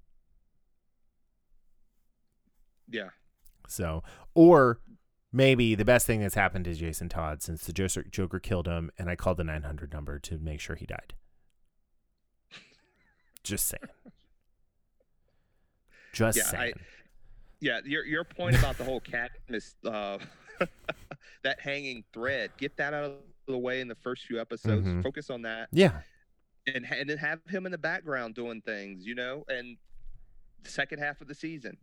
[2.88, 3.11] Yeah.
[3.68, 4.02] So,
[4.35, 4.80] or
[5.33, 9.09] maybe the best thing that's happened to Jason Todd since the Joker killed him, and
[9.09, 11.14] I called the 900 number to make sure he died.
[13.42, 13.81] Just saying.
[16.12, 16.74] Just Yeah, I- saying.
[17.61, 20.18] Yeah, your your point about the whole Katniss, uh,
[21.42, 24.87] that hanging thread, get that out of the way in the first few episodes.
[24.87, 25.03] Mhm.
[25.03, 26.00] Focus on that, yeah.
[26.66, 29.44] and and then have him in the background doing things, you know.
[29.48, 29.76] And
[30.62, 31.76] the second half of the season,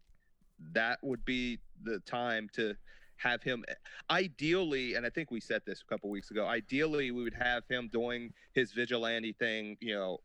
[0.73, 2.75] that would be the time to
[3.17, 3.63] have him.
[4.09, 6.47] Ideally, and I think we said this a couple weeks ago.
[6.47, 10.21] Ideally, we would have him doing his vigilante thing, you know,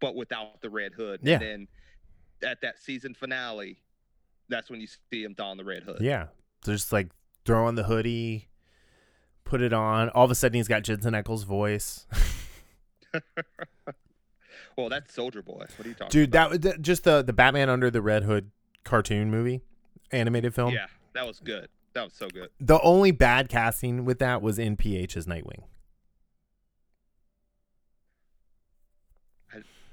[0.00, 1.20] but without the red hood.
[1.22, 1.34] Yeah.
[1.34, 1.68] And then
[2.50, 3.78] at that season finale,
[4.48, 5.98] that's when you see him don the red hood.
[6.00, 6.26] Yeah.
[6.64, 7.08] Just like
[7.44, 8.48] throw on the hoodie,
[9.44, 10.08] put it on.
[10.10, 12.06] All of a sudden, he's got Jensen Ackles' voice.
[14.76, 15.64] Well, that's Soldier Boy.
[15.76, 16.60] What are you talking Dude, about?
[16.60, 18.50] that, was just the the Batman under the Red Hood
[18.84, 19.62] cartoon movie,
[20.12, 20.74] animated film.
[20.74, 21.68] Yeah, that was good.
[21.94, 22.50] That was so good.
[22.60, 25.62] The only bad casting with that was NPH as Nightwing.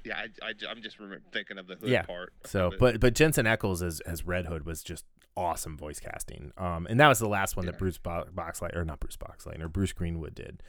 [0.04, 0.98] Yeah, I, I, am just
[1.32, 2.32] thinking of the hood Yeah, part.
[2.44, 5.04] So, but but Jensen Ackles as as Red Hood was just
[5.36, 6.52] awesome voice casting.
[6.56, 9.60] Um, and that was the last one that Bruce Bo- Boxlight or not Bruce Boxlight
[9.60, 10.62] or Bruce Greenwood did.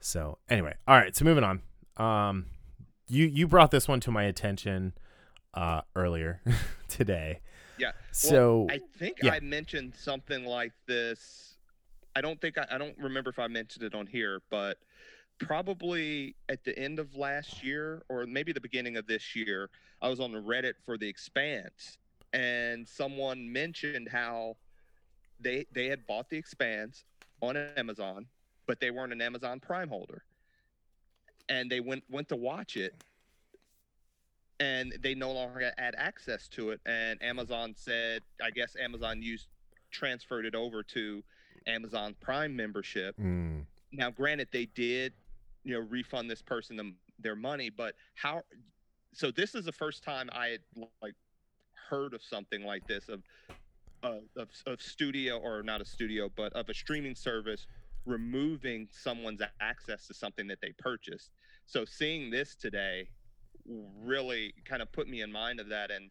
[0.00, 1.14] So anyway, all right.
[1.14, 1.62] So moving on.
[1.96, 2.46] Um,
[3.08, 4.94] you you brought this one to my attention
[5.54, 6.40] uh earlier
[6.88, 7.40] today.
[7.78, 7.92] yeah.
[8.12, 9.32] So I think yeah.
[9.32, 11.56] I mentioned something like this.
[12.14, 14.78] I don't think I, I don't remember if I mentioned it on here, but
[15.40, 19.68] probably at the end of last year or maybe the beginning of this year,
[20.00, 21.98] I was on the Reddit for the Expanse,
[22.32, 24.56] and someone mentioned how
[25.40, 27.04] they they had bought the Expanse
[27.40, 28.26] on Amazon,
[28.66, 30.22] but they weren't an Amazon Prime holder,
[31.48, 32.94] and they went went to watch it,
[34.60, 39.48] and they no longer had access to it, and Amazon said, I guess Amazon used
[39.90, 41.22] transferred it over to
[41.66, 43.16] Amazon Prime membership.
[43.18, 45.12] mm, Now, granted, they did,
[45.64, 48.42] you know, refund this person them, their money, but how?
[49.12, 50.60] So this is the first time I had
[51.02, 51.14] like
[51.88, 53.22] heard of something like this of
[54.02, 57.66] of, of, studio or not a studio, but of a streaming service
[58.06, 61.32] removing someone's access to something that they purchased.
[61.66, 63.08] So seeing this today
[64.02, 66.10] really kind of put me in mind of that and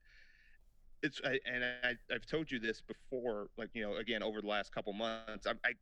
[1.01, 4.47] it's I, and I, I've told you this before, like you know, again over the
[4.47, 5.47] last couple months.
[5.47, 5.73] I, I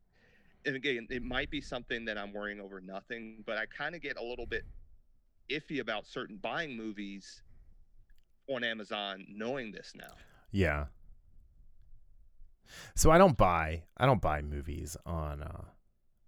[0.64, 4.02] and again, it might be something that I'm worrying over nothing, but I kind of
[4.02, 4.64] get a little bit
[5.50, 7.42] iffy about certain buying movies
[8.48, 10.12] on Amazon, knowing this now.
[10.50, 10.86] yeah.
[12.94, 15.62] So I don't buy I don't buy movies on uh,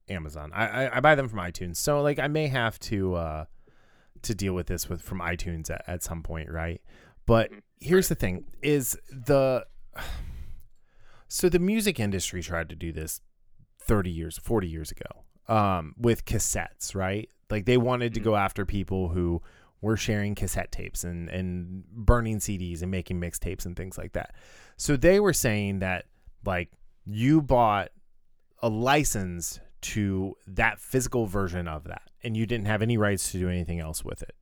[0.08, 0.50] Amazon.
[0.54, 1.76] I, I I buy them from iTunes.
[1.76, 3.44] So like I may have to uh
[4.22, 6.80] to deal with this with from iTunes at, at some point, right?
[7.26, 7.60] But Mhm.
[7.80, 9.66] here's the thing: is the
[11.28, 13.20] so the music industry tried to do this
[13.80, 17.28] thirty years, forty years ago, um, with cassettes, right?
[17.50, 18.24] Like they wanted to Mhm.
[18.24, 19.42] go after people who
[19.80, 24.34] were sharing cassette tapes and and burning CDs and making mixtapes and things like that.
[24.76, 26.04] So they were saying that
[26.44, 26.70] like
[27.06, 27.90] you bought
[28.62, 33.38] a license to that physical version of that and you didn't have any rights to
[33.38, 34.34] do anything else with it.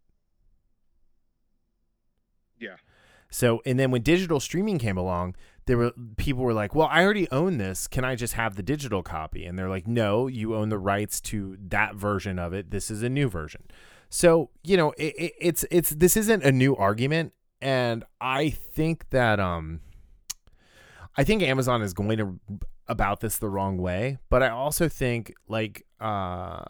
[2.59, 2.77] Yeah.
[3.31, 5.37] So and then when digital streaming came along,
[5.69, 7.87] there were people were like, "Well, I already own this.
[7.87, 11.21] Can I just have the digital copy?" And they're like, "No, you own the rights
[11.23, 12.71] to that version of it.
[12.71, 13.65] This is a new version."
[14.09, 19.11] So you know, it, it, it's it's this isn't a new argument, and I think
[19.11, 19.81] that um,
[21.19, 22.41] I think Amazon is going to
[22.87, 26.65] about this the wrong way, but I also think like uh,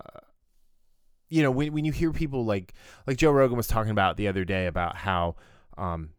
[1.28, 2.74] you know, when when you hear people like
[3.06, 5.36] like Joe Rogan was talking about the other day about how
[5.76, 6.10] um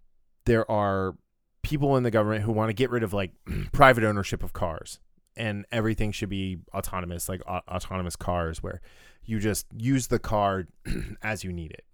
[0.45, 1.15] there are
[1.69, 3.31] people in the government who want to get rid of like
[3.71, 4.99] private ownership of cars
[5.37, 8.81] and everything should be autonomous like au- autonomous cars where
[9.23, 10.67] you just use the car
[11.23, 11.85] as you need it.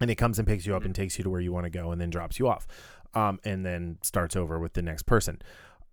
[0.00, 1.70] And it comes and picks you up and takes you to where you want to
[1.70, 2.66] go and then drops you off
[3.14, 5.42] um, and then starts over with the next person.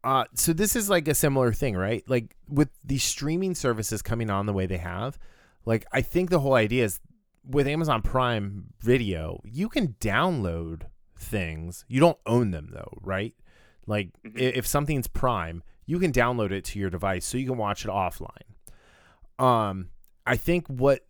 [0.03, 2.03] Uh, so this is like a similar thing right?
[2.07, 5.19] Like with these streaming services coming on the way they have
[5.67, 6.99] like i think the whole idea is
[7.45, 10.83] with amazon prime video you can download
[11.19, 11.85] things.
[11.87, 13.33] You don't own them though right?
[13.85, 14.37] Like Mhm.
[14.37, 17.89] if something's prime you can download it to your device so you can watch it
[17.89, 18.43] offline.
[19.39, 19.89] Um
[20.25, 21.05] i think what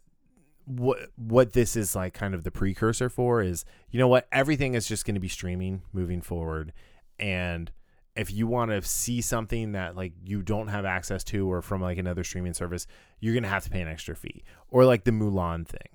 [0.65, 4.28] what what this is like kind of the precursor for is you know what?
[4.34, 6.74] Everything is just going to be streaming moving forward.
[7.17, 7.72] And
[8.17, 11.82] if you want to see something that like you don't have access to or from
[11.82, 12.86] like another streaming service
[13.22, 14.43] you're going to have to pay an extra fee.
[14.70, 15.89] Or like the Mulan thing.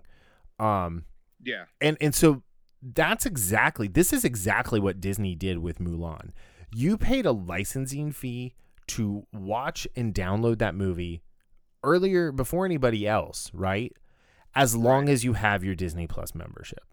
[0.59, 1.05] Um
[1.43, 1.65] Yeah.
[1.81, 2.43] and and so
[2.83, 6.31] that's exactly this is exactly what Disney did with Mulan.
[6.75, 8.55] You paid a licensing fee
[8.89, 11.23] to watch and download that movie
[11.85, 13.93] earlier before anybody else, right?
[14.55, 16.85] As long as you have your Disney Plus membership.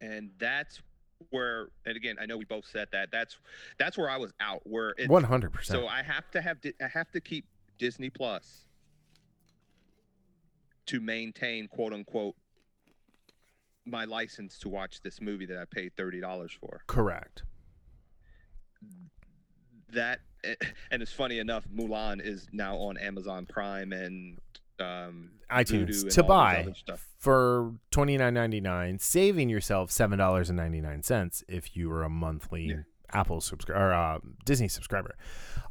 [0.00, 0.80] and that's
[1.28, 3.36] where and again i know we both said that that's
[3.78, 5.78] that's where i was out where it One hundred percent.
[5.78, 7.44] so i have to have i have to keep
[7.78, 8.64] disney plus
[10.86, 12.34] to maintain quote unquote
[13.86, 17.42] my license to watch this movie that i paid $30 for Correct.
[19.92, 20.20] that
[20.90, 24.38] and it's funny enough mulan is now on amazon prime and
[24.78, 26.66] um iTunes and to buy
[27.18, 31.90] for twenty nine ninety nine, saving yourself seven dollars and ninety nine cents if you
[31.90, 32.76] were a monthly Yeah.
[33.12, 35.16] Apple subscriber or uh, Disney subscriber.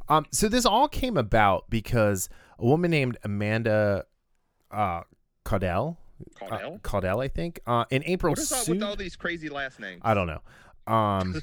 [0.08, 4.04] Um, so this all came about because a woman named Amanda
[4.70, 5.00] uh,
[5.46, 5.96] Caudell,
[6.40, 6.80] uh, Caudell?
[6.82, 10.02] Caudell, I think, uh, in April what is up with all these crazy last names
[10.04, 10.40] I don't know.
[10.92, 11.42] Um,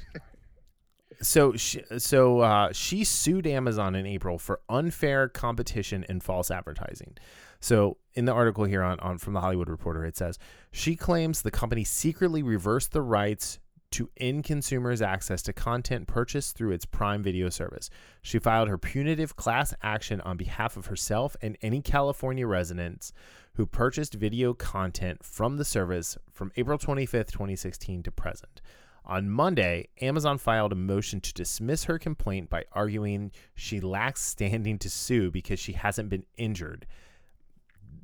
[1.22, 7.16] so she, so uh, she sued Amazon in April for unfair competition and false advertising.
[7.60, 10.38] So in the article here on, on from the Hollywood Reporter, it says
[10.70, 13.58] she claims the company secretly reversed the rights
[13.90, 17.88] to end consumers' access to content purchased through its Prime Video service.
[18.22, 23.12] She filed her punitive class action on behalf of herself and any California residents
[23.58, 28.62] who purchased video content from the service from April 25th, 2016 to present.
[29.04, 34.78] On Monday, Amazon filed a motion to dismiss her complaint by arguing she lacks standing
[34.78, 36.86] to sue because she hasn't been injured.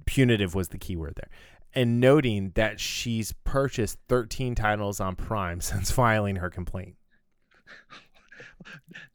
[0.06, 1.30] Punitive was the key word there.
[1.72, 6.96] And noting that she's purchased 13 titles on Prime since filing her complaint.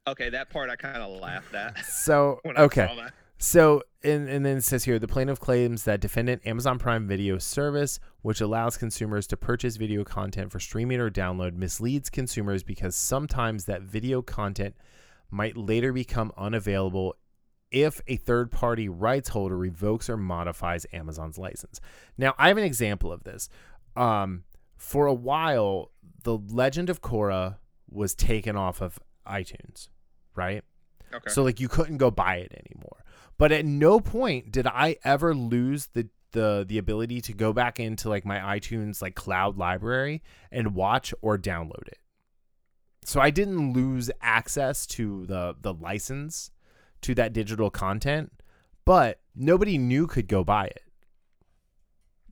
[0.07, 3.09] okay that part i kind of laughed at So, okay.
[3.41, 7.37] So, and, and then it says here the plaintiff claims that defendant Amazon Prime Video
[7.37, 12.97] service, which allows consumers to purchase video content for streaming or download, misleads consumers because
[12.97, 14.75] sometimes that video content
[15.31, 17.15] might later become unavailable
[17.71, 21.79] if a third party rights holder revokes or modifies Amazon's license.
[22.17, 23.47] Now, I have an example of this.
[23.95, 24.43] Um,
[24.75, 25.91] for a while,
[26.23, 27.55] The Legend of Korra
[27.89, 29.87] was taken off of iTunes,
[30.35, 30.65] right?
[31.13, 32.97] okay So like you couldn't go buy it anymore.
[33.39, 37.79] But at no point did I ever lose the the the ability to go back
[37.79, 40.21] into like my iTunes like cloud library
[40.51, 41.97] and watch or download it.
[43.05, 46.51] So I didn't lose access to the the license
[47.01, 48.33] to that digital content,
[48.85, 50.83] but nobody new could go buy it.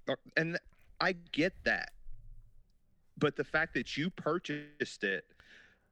[0.10, 0.60] Uh, and
[1.00, 1.94] I get that.
[3.18, 5.24] But the fact that you purchased it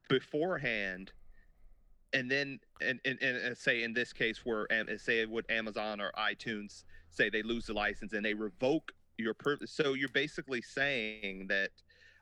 [0.10, 1.13] beforehand
[2.15, 6.86] and then and, and, and say in this case where say would Amazon or iTunes
[7.10, 11.71] say they lose the license and they revoke your per- so you're basically saying that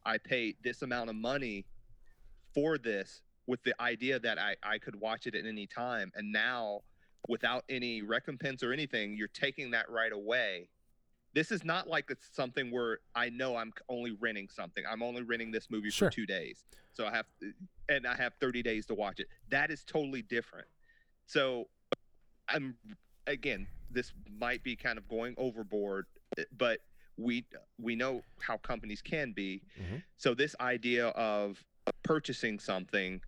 [0.05, 1.65] I paid this amount of money
[2.53, 6.11] for this with the idea that I, I could watch it at any time.
[6.15, 6.81] And now
[7.27, 10.69] without any recompense or anything you're taking that right away
[11.33, 14.83] this is not like it's something where I know I'm only renting something.
[14.89, 16.09] I'm only renting this movie Sure.
[16.09, 17.25] for two days, so I have,
[17.89, 19.27] and I have 30 days to watch it.
[19.49, 20.67] That is totally different.
[21.25, 21.69] So,
[22.49, 22.75] I'm
[23.27, 26.05] again, this might be kind of going overboard,
[26.37, 26.81] eh, but
[27.17, 27.45] we
[27.79, 29.61] we know how companies can be.
[29.79, 30.03] Mhm.
[30.17, 31.63] So this idea of
[32.03, 33.21] purchasing something,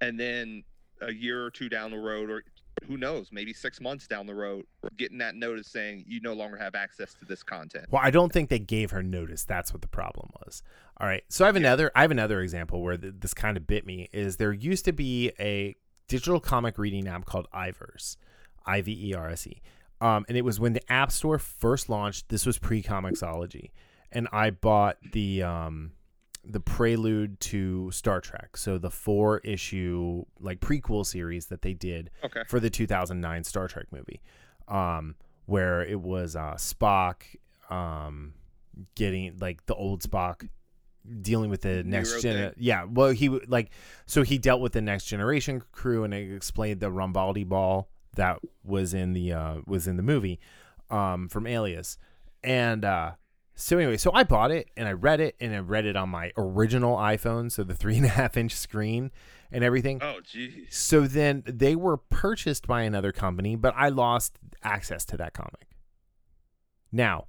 [0.00, 0.64] and then
[1.00, 2.42] a year or two down the road, or
[2.86, 4.64] who knows, maybe six months down the road,
[4.96, 7.86] getting that notice saying you no longer have access to this content.
[7.90, 9.44] Well, I don't think they gave her notice.
[9.44, 10.62] That's what the problem was.
[10.98, 11.24] All right.
[11.28, 11.90] So I have another.
[11.94, 14.08] I have another example where th- this kind of bit me.
[14.12, 15.74] Is there used to be a
[16.08, 18.16] digital comic reading app called iVerse,
[18.66, 19.62] I V E R S E,
[20.00, 22.28] um, and it was when the App Store first launched.
[22.28, 23.70] This was pre Comixology,
[24.10, 25.92] and I bought the um,
[26.44, 28.56] the prelude to Star Trek.
[28.56, 32.42] So the four issue like prequel series that they did Okay.
[32.48, 34.20] for the 2009 Star Trek movie,
[34.68, 35.14] um,
[35.46, 37.22] where it was uh, Spock
[37.70, 38.34] um,
[38.96, 40.48] getting like the old Spock
[41.20, 42.52] dealing with the next gen.
[42.56, 43.70] Yeah, well, he like
[44.06, 48.38] so he dealt with the next generation crew and it explained the Rambaldi ball that
[48.64, 50.38] was in the uh, was in the movie
[50.90, 51.98] um, from Alias,
[52.44, 53.12] and uh,
[53.54, 56.08] so anyway, so I bought it and I read it and I read it on
[56.08, 59.10] my original iPhone, so the three and a half inch screen
[59.50, 60.00] and everything.
[60.02, 60.72] Oh, jeez.
[60.72, 65.68] So then they were purchased by another company, but I lost access to that comic.
[66.90, 67.26] Now,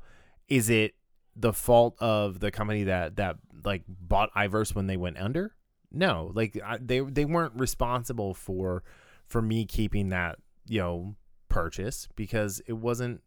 [0.47, 0.95] is it
[1.36, 5.55] the fault of the company that that like bought iVerse when they went under?
[5.91, 8.84] No, like I, they they weren't responsible for
[9.28, 11.15] for me keeping that you know
[11.49, 13.21] purchase because it wasn't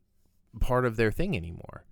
[0.61, 1.85] part of their thing anymore.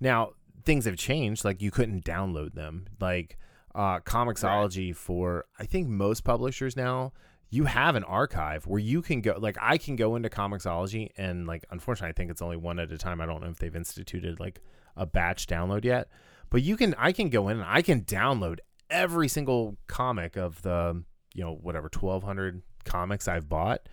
[0.00, 0.32] Now
[0.64, 1.44] things have changed.
[1.44, 2.86] Like you couldn't download them.
[3.00, 3.38] Like
[3.74, 7.12] uh, Comixology for I think most publishers now
[7.50, 11.46] you have an archive where you can go like I can go into Comixology and
[11.46, 13.20] like unfortunately I think it's only one at a time.
[13.20, 14.60] I don't know if they've instituted like
[14.96, 16.08] a batch download yet.
[16.50, 18.58] But you can I can go in and I can download
[18.90, 21.02] every single comic of the
[21.34, 23.88] you know whatever 1200 comics I've bought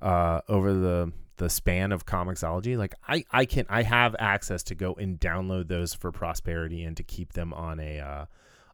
[0.00, 4.74] uh, over the the span of Comixology Like I I can I have access to
[4.74, 8.26] go and download those for prosperity and to keep them on a uh,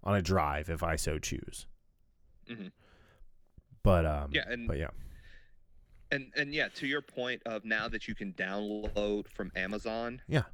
[0.04, 1.66] on a drive if I so choose.
[2.48, 2.70] Mhm.
[3.82, 4.90] But um Yeah, and but yeah.
[6.10, 10.20] and and yeah, to your point of now that you can download from Amazon.
[10.28, 10.44] Yeah.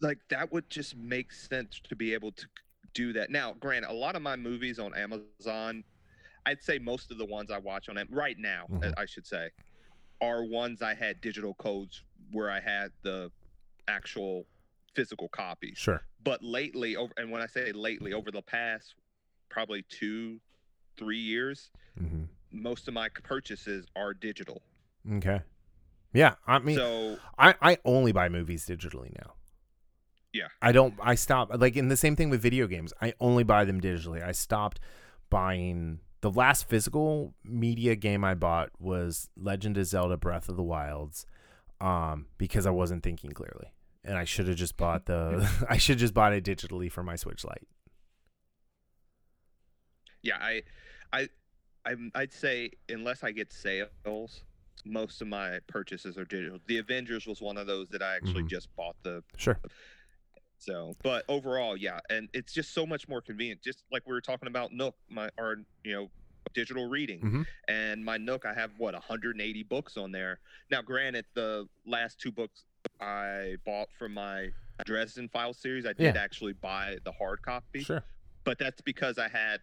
[0.00, 2.46] Like that would just make sense to be able to
[2.94, 3.30] do that.
[3.30, 5.84] Now, granted, a lot of my movies on Amazon,
[6.46, 8.94] I'd say most of the ones I watch on it right now, Mhm.
[8.96, 9.50] I should say,
[10.20, 12.02] are ones I had digital codes
[12.32, 13.30] where I had the
[13.86, 14.46] actual
[14.94, 15.78] physical copies.
[15.78, 16.02] Sure.
[16.22, 18.94] But lately, over and when I say lately, over the past
[19.48, 20.40] probably two,
[20.96, 24.62] three years, hmm most of my purchases are digital.
[25.16, 25.42] Okay.
[26.14, 29.34] Yeah, I mean so I, I only buy movies digitally now.
[30.32, 30.48] Yeah.
[30.62, 32.92] I don't I stop like in the same thing with video games.
[33.00, 34.26] I only buy them digitally.
[34.26, 34.80] I stopped
[35.30, 40.62] buying the last physical media game I bought was Legend of Zelda Breath of the
[40.62, 41.26] Wilds
[41.80, 43.72] um because I wasn't thinking clearly.
[44.04, 47.02] And I should have just bought the I should have just bought it digitally for
[47.02, 47.68] my Switch Lite.
[50.22, 50.62] yeah, I,
[51.12, 51.28] I,
[51.86, 54.42] I'm, I'd say unless I get sales,
[54.84, 56.58] most of my purchases are digital.
[56.66, 58.48] The Avengers was one of those that I actually Mhm.
[58.50, 59.58] just bought the Sure.
[60.58, 60.94] So.
[61.02, 63.62] But overall, yeah, and it's just so much more convenient.
[63.62, 66.10] Just like we were talking about Nook, my or you know
[66.54, 67.46] digital reading Mhm.
[67.68, 70.40] and my nook i have what 180 books on there
[70.70, 72.64] now granted the last two books
[73.00, 74.48] i bought from my
[74.86, 76.20] dresden file series i did Yeah.
[76.22, 78.02] actually buy the hard copy Sure.
[78.44, 79.60] but that's because I had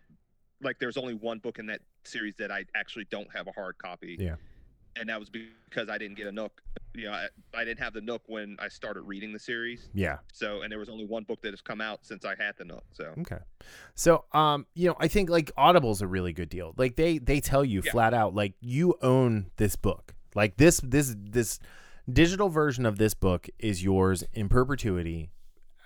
[0.62, 3.78] like there's only one book in that series that I actually don't have a hard
[3.80, 4.16] copy.
[4.20, 4.36] Yeah.
[4.98, 6.62] And that was because I didn't get a Nook.
[6.94, 9.90] You know, I, I didn't have the Nook when I started reading the series.
[9.94, 10.20] Yeah.
[10.32, 12.64] So, and there was only one book that has come out since I had the
[12.66, 12.84] Nook.
[12.94, 13.40] So, Okay.
[13.96, 16.74] So, um, you know, I think like Audible's a really good deal.
[16.78, 17.92] Like they they tell you Yeah.
[17.92, 20.16] flat out like you own this book.
[20.34, 21.60] Like this this this
[22.12, 25.32] digital version of this book is yours in perpetuity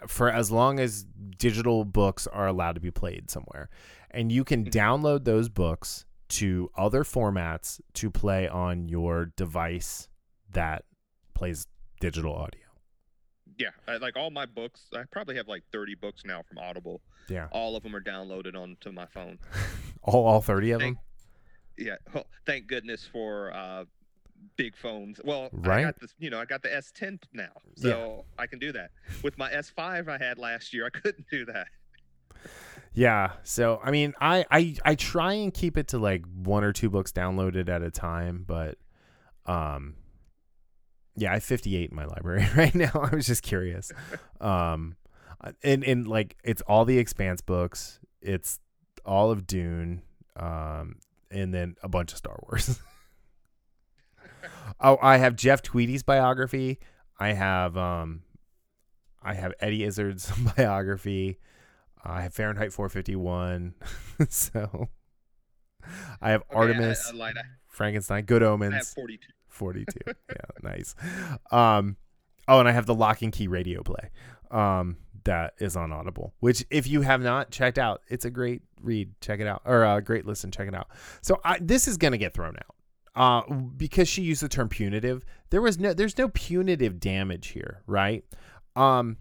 [0.08, 1.04] for as long as
[1.38, 3.70] digital books are allowed to be played somewhere.
[4.12, 4.72] And you can Mhm.
[4.72, 10.08] download those books to other formats to play on your device
[10.52, 10.86] that
[11.34, 11.68] plays
[12.00, 12.62] digital audio.
[13.58, 17.02] yeah, I, like all my books, I probably have like 30 books now from Audible.
[17.30, 17.48] Yeah.
[17.52, 19.38] All of them are downloaded onto my phone.
[20.02, 21.04] All all 30 of Thank- them?
[21.78, 21.96] Yeah.
[22.14, 23.84] Well, thank goodness for uh,
[24.56, 25.20] big phones.
[25.24, 25.80] Well, Right.
[25.80, 28.92] I got this, you know, I got the S10 now, so I can do that.
[29.24, 31.68] With my S5 I had last year, I couldn't do that.
[32.94, 33.34] Yeah.
[33.44, 36.90] So I mean, I, I I try and keep it to like one or two
[36.90, 38.78] books downloaded at a time, but
[39.46, 39.96] um
[41.16, 42.92] yeah, I have 58 in my library right now.
[42.94, 43.92] I was just curious.
[44.42, 44.96] Um
[45.64, 48.60] and and like it's all the expanse books, it's
[49.06, 50.02] all of Dune,
[50.36, 50.96] um
[51.32, 52.80] and then a bunch of Star Wars.
[54.80, 56.80] oh, I have Jeff Tweedy's biography.
[57.20, 58.24] I have um
[59.22, 61.40] I have Eddie Izzard's biography.
[62.04, 63.74] I have Fahrenheit 451.
[64.30, 64.90] so
[66.22, 67.26] I have Okay, Artemis, I.
[67.30, 67.34] I-
[67.68, 69.28] Frankenstein, Good I have Omens, 42.
[69.48, 70.00] 42.
[70.08, 70.14] yeah,
[70.64, 70.96] nice.
[71.52, 71.96] Um,
[72.48, 74.10] oh, and I have the Locke and Key radio play.
[74.52, 76.34] Um, that is on Audible.
[76.40, 79.12] Which, if you have not checked out, it's a great read.
[79.22, 80.52] Check it out, or a great listen.
[80.52, 80.88] Check it out.
[81.22, 82.76] So I, this is gonna get thrown out.
[83.16, 85.26] Uh, because she used the term punitive.
[85.50, 88.24] There was no, there's no punitive damage here, right?
[88.76, 89.18] Um,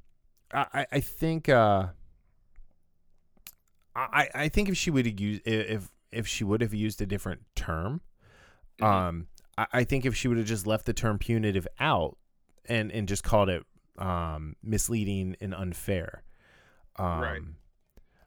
[0.53, 1.87] I, I- I think, uh,
[4.13, 7.07] I, I think if she would have used if if she would have used a
[7.07, 8.01] different term,
[8.79, 9.09] Mhm.
[9.09, 9.29] um,
[9.59, 12.19] I, I think if she would have just left the term punitive out
[12.67, 13.65] and and just called it
[13.99, 16.25] um misleading and unfair,
[16.97, 17.43] um, Right.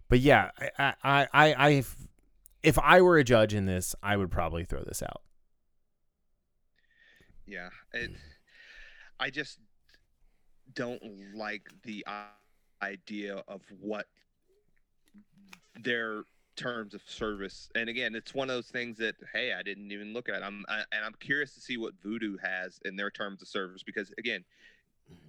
[0.10, 1.98] But yeah, I I I, I if,
[2.64, 5.22] if I were a judge in this, I would probably throw this out.
[7.46, 8.12] Yeah, it,
[9.20, 9.60] I just
[10.74, 11.02] don't
[11.34, 12.06] like the
[12.82, 14.08] idea of what
[15.80, 16.24] their
[16.56, 17.70] terms of service.
[17.76, 20.44] And again, it's one of those things that hey, I didn't even look at.
[20.44, 23.84] I'm I, and I'm curious to see what Vudu has in their terms of service
[23.84, 24.44] because again,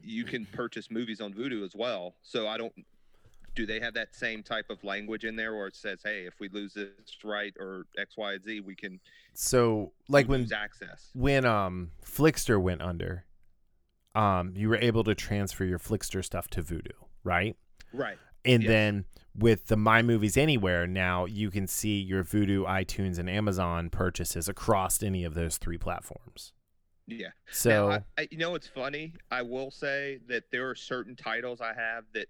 [0.02, 2.14] you can purchase movies on Vudu as well.
[2.22, 2.72] So I don't.
[3.54, 6.40] Do they have that same type of language in there where it says, "Hey, if
[6.40, 6.88] we lose this
[7.22, 8.98] right or X, Y, and Z, we can
[9.34, 11.10] So like when access"?
[11.14, 13.26] when um Flixster went under,
[14.14, 16.92] um you were able to transfer your Flixster stuff to Vudu,
[17.24, 17.56] right?
[17.92, 18.18] Right.
[18.44, 18.70] And Yes.
[18.70, 19.04] then
[19.36, 24.48] with the My Movies Anywhere, now you can see your Vudu, iTunes, and Amazon purchases
[24.48, 26.52] across any of those three platforms.
[27.06, 27.28] Yeah.
[27.50, 29.14] So Now, I, I, you know, it's funny.
[29.30, 32.28] I will say that there are certain titles I have that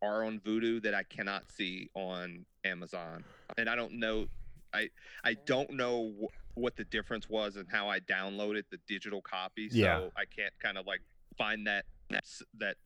[0.00, 3.24] are on Vudu that I cannot see on Amazon,
[3.56, 4.26] and I don't know.
[4.74, 4.88] I
[5.24, 9.68] I don't know wh- what the difference was and how I downloaded the digital copy.
[9.70, 10.08] So Yeah.
[10.16, 11.00] I can't kind of like
[11.36, 12.76] find that that's that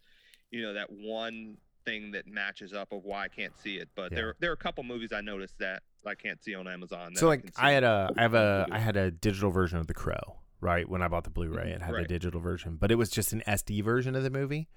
[0.51, 1.57] you know that one
[1.87, 3.89] thing that matches up of why I can't see it.
[3.97, 4.17] But Yeah.
[4.17, 7.15] there there are a couple movies I noticed that I can't see on Amazon.
[7.17, 9.87] so like can I had a I have a I had a digital version of
[9.87, 10.87] The Crow, right?
[10.89, 12.09] When I bought the Blu-ray, Mhm, it had the right.
[12.09, 14.69] digital version, but it was just an SD version of the movie.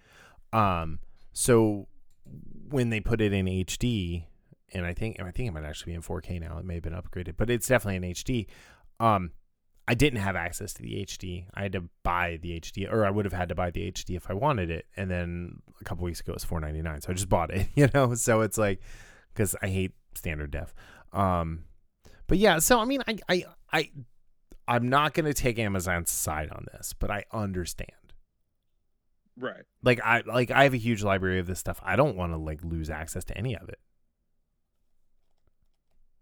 [0.54, 1.00] Um
[1.34, 1.88] so
[2.70, 4.28] when they put it in HD
[4.74, 6.58] and I think I think it might actually be in 4K now.
[6.60, 8.48] It may have been upgraded, but it's definitely in HD.
[9.00, 9.32] Um
[9.90, 11.46] I didn't have access to the HD.
[11.56, 14.16] I had to buy the HD, or I would have had to buy the HD
[14.16, 14.86] if I wanted it.
[14.96, 17.50] And then a couple weeks ago, it was four ninety nine, so I just bought
[17.52, 17.68] it.
[17.76, 18.82] You know, so it's like
[19.34, 20.76] because I hate standard def.
[21.12, 21.64] Um,
[22.28, 23.92] but yeah, so I mean, I, I, I,
[24.68, 27.90] I'm not gonna take Amazon's side on this, but I understand.
[29.38, 29.64] right.
[29.82, 31.80] Like I, like I have a huge library of this stuff.
[31.84, 33.80] I don't want to like lose access to any of it.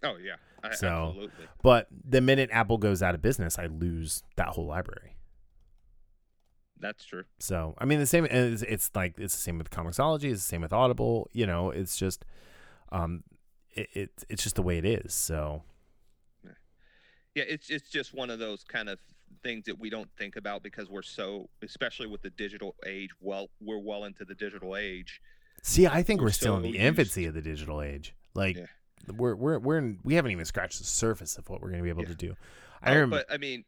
[0.04, 0.36] Oh yeah.
[0.64, 1.46] I, So- absolutely.
[1.64, 5.16] But the minute Apple goes out of business, I lose that whole library.
[6.80, 7.24] That's true.
[7.40, 8.26] So I mean, the same.
[8.26, 10.26] It's, it's like it's the same with Comixology.
[10.32, 11.28] It's the same with Audible.
[11.34, 12.24] You know, it's just,
[12.92, 13.24] um,
[13.72, 15.14] it, it it's just the way it is.
[15.14, 15.64] So
[17.34, 19.00] Yeah, it's it's just one of those kind of
[19.44, 23.10] things that we don't think about because we're so, especially with the digital age.
[23.22, 25.20] Well, we're well into the digital age.
[25.64, 28.14] see, I think We're we're still in the used infancy of the digital age.
[28.36, 28.66] Like Yeah.
[29.16, 31.84] We're we're we're in, we haven't even scratched the surface of what we're going to
[31.84, 32.10] be able Yeah.
[32.10, 32.36] to do.
[32.82, 33.18] I Oh, remember.
[33.28, 33.64] but I mean,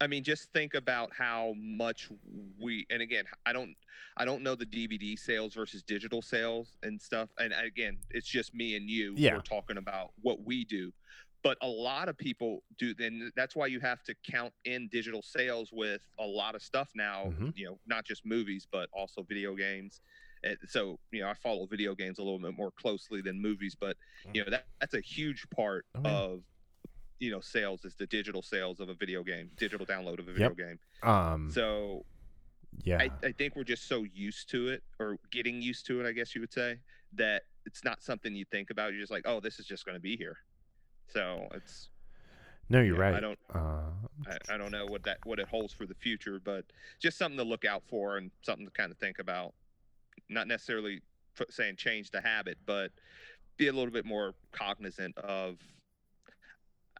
[0.00, 2.08] I mean, just think about how much
[2.58, 2.86] we.
[2.90, 3.74] And again, I don't,
[4.16, 7.28] I don't know the DVD sales versus digital sales and stuff.
[7.38, 9.14] And again, it's just me and you.
[9.16, 9.34] Yeah.
[9.34, 10.92] We're talking about what we do.
[11.44, 15.22] But a lot of people do, then that's why you have to count in digital
[15.22, 17.26] sales with a lot of stuff now.
[17.38, 17.52] Mhm.
[17.56, 20.00] You know, not just movies, but also video games.
[20.44, 23.76] And so, you know, I follow video games a little bit more closely than movies,
[23.78, 23.96] but
[24.34, 26.10] you know that that's a huge part Oh, yeah.
[26.10, 26.42] of
[27.20, 30.32] you know sales is the digital sales of a video game, digital download of a
[30.32, 30.78] video game.
[31.02, 31.50] um.
[31.52, 32.04] So
[32.84, 32.98] yeah.
[33.02, 36.12] I, I think we're just so used to it, or getting used to it, I
[36.12, 36.78] guess you would say,
[37.14, 38.92] that it's not something you think about.
[38.92, 40.38] You're just like, oh, this is just going to be here.
[41.12, 41.90] So it's
[42.70, 43.14] no, you're right.
[43.14, 43.90] I don't Uh,
[44.26, 46.64] I, I don't know what that what it holds for the future, but
[46.98, 49.54] just something to look out for and something to kind of think about.
[50.28, 51.00] Not necessarily
[51.50, 52.90] saying change the habit, but
[53.56, 55.58] be a little bit more cognizant of.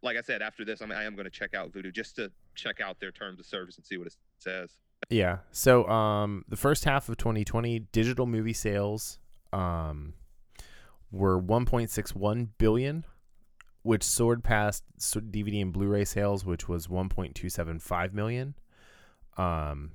[0.04, 2.16] Like I said, after this, I mean, I am going to check out Vudu just
[2.16, 4.76] to check out their terms of service and see what it says.
[5.10, 5.38] Yeah.
[5.50, 9.18] So um the first half of 2020 digital movie sales
[9.52, 10.14] um
[11.10, 13.04] were 1.61 billion
[13.82, 18.54] which soared past DVD and Blu-ray sales which was 1.275 million
[19.36, 19.90] um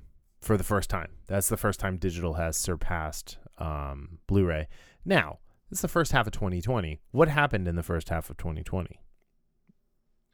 [0.48, 1.10] for the first time.
[1.28, 4.68] That's the first time digital has surpassed um Blu-ray.
[5.06, 5.40] Now,
[5.72, 7.00] it's the first half of 2020.
[7.12, 9.00] What happened in the first half of 2020?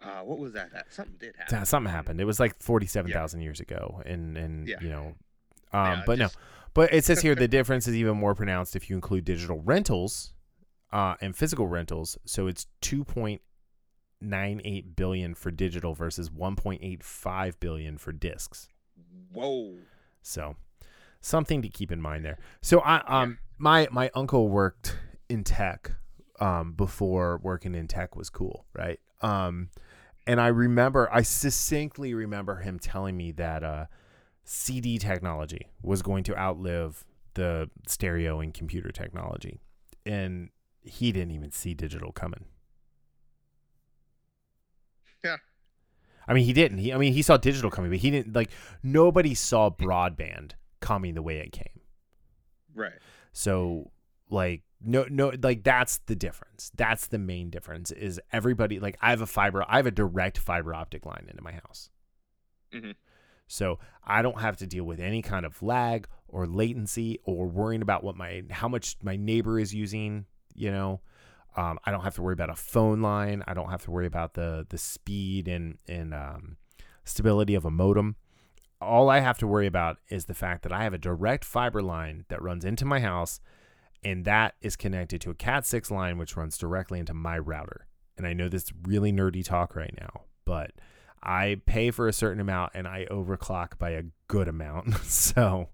[0.02, 0.72] Uh, what was that?
[0.74, 0.92] that?
[0.94, 1.58] Something did happen.
[1.58, 2.20] Yeah, something happened.
[2.20, 4.76] It was like 47,000 years ago and and Yeah.
[4.82, 5.16] you know
[5.74, 6.40] um Yeah, but just- no.
[6.76, 10.34] But it says here the difference is even more pronounced if you include digital rentals
[10.92, 12.18] uh, and physical rentals.
[12.26, 18.68] So it's 2.98 billion for digital versus 1.85 billion for discs.
[19.32, 19.76] Whoa.
[20.24, 20.56] So
[21.22, 22.40] something to keep in mind there.
[22.62, 24.98] So I um my my uncle worked
[25.30, 25.92] in tech
[26.40, 29.00] um before working in tech was cool, right?
[29.22, 29.70] Um
[30.26, 33.86] and I remember I succinctly remember him telling me that uh
[34.46, 37.06] CD technology was going to outlive
[37.36, 39.60] the stereo and computer technology.
[40.06, 40.50] And
[40.82, 42.46] he didn't even see digital coming.
[45.24, 45.38] Yeah.
[46.28, 46.78] I mean, he didn't.
[46.80, 48.50] He, I mean, he saw digital coming, but he didn't like.
[48.82, 51.82] Nobody saw broadband coming the way it came.
[52.76, 52.94] Right.
[53.32, 53.92] So,
[54.30, 56.72] like, no, no, like that's the difference.
[56.76, 57.92] That's the main difference.
[57.92, 61.42] Is everybody like I have a fiber, I have a direct fiber optic line into
[61.42, 61.90] my house.
[62.74, 62.96] Mhm.
[63.48, 67.82] So I don't have to deal with any kind of lag or latency or worrying
[67.82, 70.26] about what my how much my neighbor is using.
[70.56, 71.02] You know,
[71.56, 73.44] um, I don't have to worry about a phone line.
[73.48, 76.58] I don't have to worry about the the speed and and um,
[77.04, 78.16] stability of a modem.
[78.82, 81.82] All I have to worry about is the fact that I have a direct fiber
[81.82, 83.40] line that runs into my house,
[84.04, 87.88] and that is connected to a Cat six line which runs directly into my router.
[88.18, 90.72] And I know this is really nerdy talk right now, but
[91.22, 94.96] I pay for a certain amount and I overclock by a good amount.
[95.04, 95.70] so,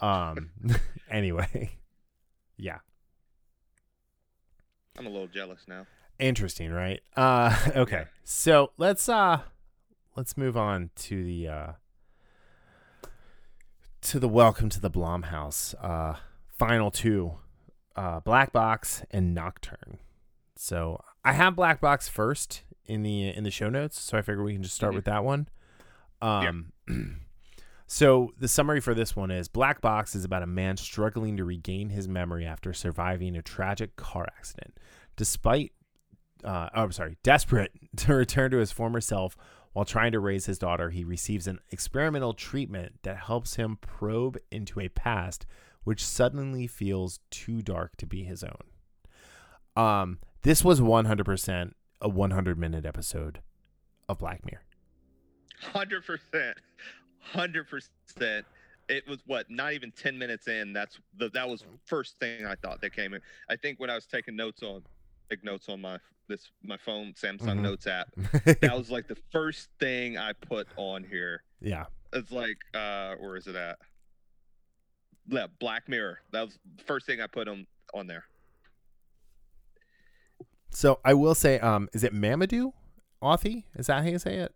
[0.00, 0.50] um,
[1.10, 1.78] anyway,
[2.56, 2.78] yeah.
[4.98, 5.86] I'm a little jealous now.
[6.18, 7.00] Interesting, right?
[7.16, 9.40] Uh, okay, so let's uh,
[10.16, 11.72] let's move on to the uh,
[14.02, 16.16] to the welcome to the Blumhouse uh,
[16.58, 17.34] final two,
[17.96, 19.98] uh, Black Box and Nocturne.
[20.54, 24.42] So I have Black Box first in the in the show notes, so I figure
[24.42, 24.96] we can just start Mhm.
[24.96, 25.48] with that one.
[26.22, 26.72] Um,
[27.86, 31.44] so the summary for this one is Black Box is about a man struggling to
[31.44, 34.78] regain his memory after surviving a tragic car accident.
[35.16, 35.72] Despite,
[36.44, 39.36] uh, oh, I'm sorry, desperate to return to his former self
[39.72, 44.38] while trying to raise his daughter, he receives an experimental treatment that helps him probe
[44.50, 45.46] into a past
[45.84, 48.64] which suddenly feels too dark to be his own.
[49.76, 53.40] Um, this was 100% a 100 minute episode
[54.08, 54.64] of Black Mirror.
[55.72, 56.58] Hundred percent,
[57.32, 58.46] hundred percent.
[58.88, 60.72] It was what not even ten minutes in.
[60.72, 63.20] That's the that was first thing I thought that came in.
[63.50, 64.82] I think when I was taking notes on,
[65.28, 65.98] big notes on my
[66.28, 67.62] this my phone Samsung Mhm.
[67.62, 68.08] Notes app.
[68.60, 71.42] That was like the first thing I put on here.
[71.60, 71.86] yeah.
[72.12, 73.78] It's like uh where is it at?
[75.28, 76.20] Yeah, Black Mirror.
[76.32, 78.24] That was the first thing I put on on there.
[80.70, 82.72] So I will say, um, is it Mamoudou
[83.22, 83.64] Athie?
[83.76, 84.54] Is that how you say it?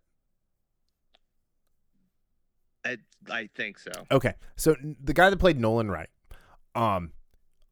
[3.29, 3.91] I I think so.
[4.11, 6.09] Okay, so the guy that played Nolan Wright,
[6.75, 7.11] um,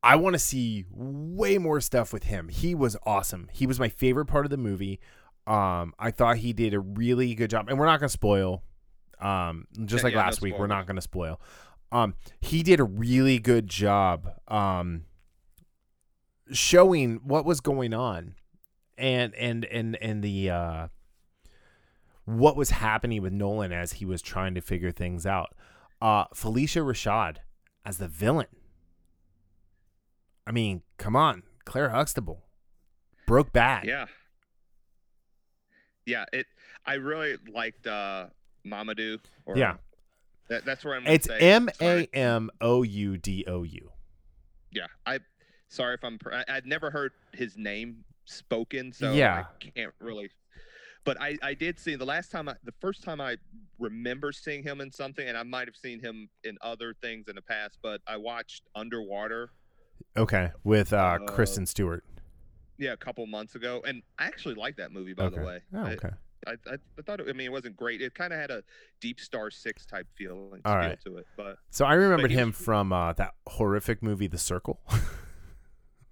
[0.03, 2.49] I want to see way more stuff with him.
[2.49, 3.49] He was awesome.
[3.51, 4.99] He was my favorite part of the movie.
[5.47, 8.63] Um, I thought he did a really good job, and we're not gonna spoil.
[9.20, 11.41] Um, just Yeah, like yeah, no last week, we're not gonna spoil.
[11.91, 14.30] Um, he did a really good job.
[14.47, 15.05] Um,
[16.51, 18.36] showing what was going on,
[18.97, 20.88] and and and and the uh
[22.38, 25.56] what was happening with Nolan as he was trying to figure things out.
[26.02, 27.38] Uh, Phylicia Rashad
[27.86, 28.48] as the villain.
[30.46, 32.44] I mean, come on, Claire Huxtable
[33.28, 33.86] broke bad.
[33.86, 34.06] Yeah.
[36.06, 36.48] Yeah, it.
[36.86, 38.28] I really liked uh,
[38.66, 39.20] Mamoudou.
[39.46, 39.76] Or, Yeah.
[40.50, 41.06] That, that's where I'm.
[41.06, 42.08] It's M A.
[42.12, 43.92] M O U D O U.
[44.72, 45.20] Yeah, I.
[45.68, 46.18] Sorry if I'm.
[46.32, 49.46] I, I'd never heard his name spoken, so Yeah.
[49.48, 50.32] I can't really.
[51.10, 53.38] But I, I did see the last time I, the first time I
[53.80, 57.34] remember seeing him in something, and I might have seen him in other things in
[57.36, 59.49] the past, but I watched Underwater,
[60.16, 62.03] Okay, with uh, Uh, Kristen Stewart.
[62.78, 65.39] yeah, a couple months ago, and I actually liked that movie, by okay.
[65.39, 65.62] the way.
[65.74, 66.12] Oh, okay.
[66.45, 68.03] I, I, I thought it, I mean it wasn't great.
[68.03, 68.62] It kind of had a
[69.01, 70.99] DeepStar Six type feel right.
[71.05, 74.80] to it, but So I remembered him from uh, that horrific movie, The Circle.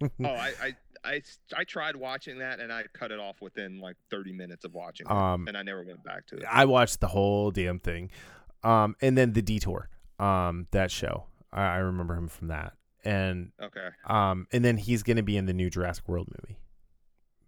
[0.02, 0.76] oh, I, I
[1.08, 1.22] I
[1.56, 5.08] I tried watching that and I cut it off within like 30 minutes of watching
[5.08, 6.44] it, Um, and I never went back to it.
[6.52, 8.12] I watched the whole damn thing.
[8.64, 9.90] Um, and then The Detour,
[10.20, 11.28] um, that show.
[11.54, 12.74] I, I remember him from that.
[13.06, 13.88] And Okay.
[14.06, 16.58] um, and then he's gonna be in the new Jurassic World movie.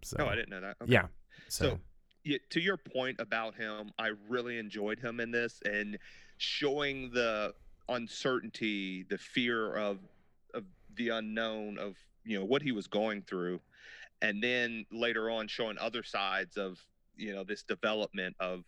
[0.02, 0.76] So No, I didn't know that.
[0.82, 0.92] Okay.
[0.92, 1.08] yeah.
[1.48, 1.80] So, So-
[2.24, 5.98] yeah, to your point about him, I really enjoyed him in this and
[6.38, 7.54] showing the
[7.88, 9.98] uncertainty, the fear of
[10.54, 13.60] of the unknown of you know what he was going through,
[14.22, 16.78] and then later on showing other sides of
[17.16, 18.64] you know this development of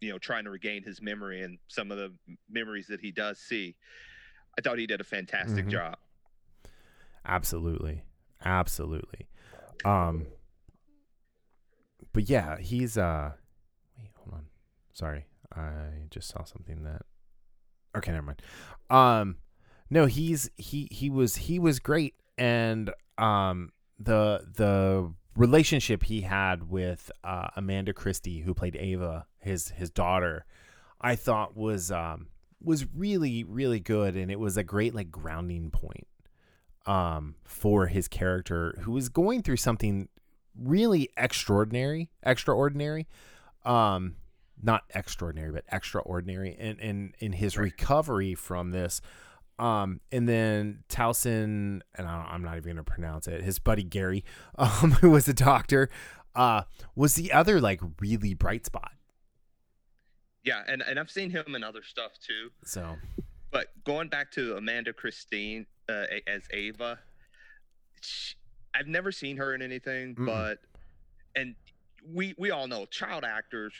[0.00, 2.12] you know trying to regain his memory and some of the
[2.48, 3.76] memories that he does see.
[4.58, 5.70] I thought he did a fantastic Mhm.
[5.70, 5.96] job.
[7.24, 8.02] absolutely,
[8.44, 9.28] absolutely.
[9.84, 10.26] Um,
[12.12, 13.32] but yeah, he's uh.
[13.98, 14.46] Wait, hold on.
[14.92, 17.02] Sorry, I just saw something that.
[17.96, 18.42] Okay, never mind.
[18.88, 19.36] Um,
[19.90, 23.70] no, he's he he was he was great, and um
[24.00, 30.44] the the relationship he had with uh, Amanda Christine, who played Ava, his his daughter,
[31.00, 32.28] I thought was um
[32.60, 36.08] was really really good, and it was a great like grounding point
[36.86, 40.08] um for his character who was going through something
[40.58, 43.06] really extraordinary extraordinary
[43.66, 44.16] um
[44.62, 49.02] not extraordinary but extraordinary in in in his recovery from this
[49.60, 54.24] um and then Tosin and I, I'm not even gonna pronounce it his buddy Gary
[54.58, 55.88] um who was a doctor
[56.34, 56.62] uh
[56.94, 58.92] was the other like really bright spot
[60.44, 62.50] Yeah, and, and I've seen him in other stuff too.
[62.64, 62.96] so
[63.50, 66.98] But going back to Amanda Christine uh, as Ava,
[68.00, 68.34] sh
[68.74, 70.26] I've never seen her in anything, Mm-mm.
[70.26, 70.58] but
[71.36, 71.56] and
[72.06, 73.72] we we all know child actors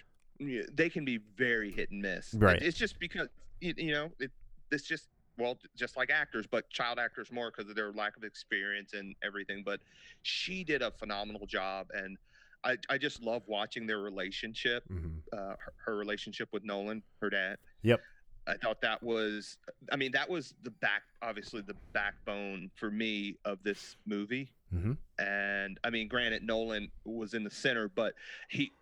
[0.72, 2.34] they can be very hit and miss.
[2.34, 2.60] Right.
[2.60, 3.28] It's just because
[3.60, 4.30] you, you know it,
[4.72, 5.06] it's just
[5.40, 9.14] well just like actors, but child actors more because of their lack of experience and
[9.22, 9.62] everything.
[9.64, 9.80] But
[10.22, 12.16] she did a phenomenal job, and
[12.64, 15.22] I I just love watching their relationship mhm.
[15.32, 17.58] uh, her, her relationship with Nolan, her dad.
[17.82, 18.00] Yep.
[18.46, 19.58] I thought that was,
[19.92, 24.50] I mean, that was the back, obviously the backbone for me of this movie.
[24.74, 24.96] Mhm.
[25.18, 28.14] And And I mean, granted, Nolan was in the center, but
[28.48, 28.72] he,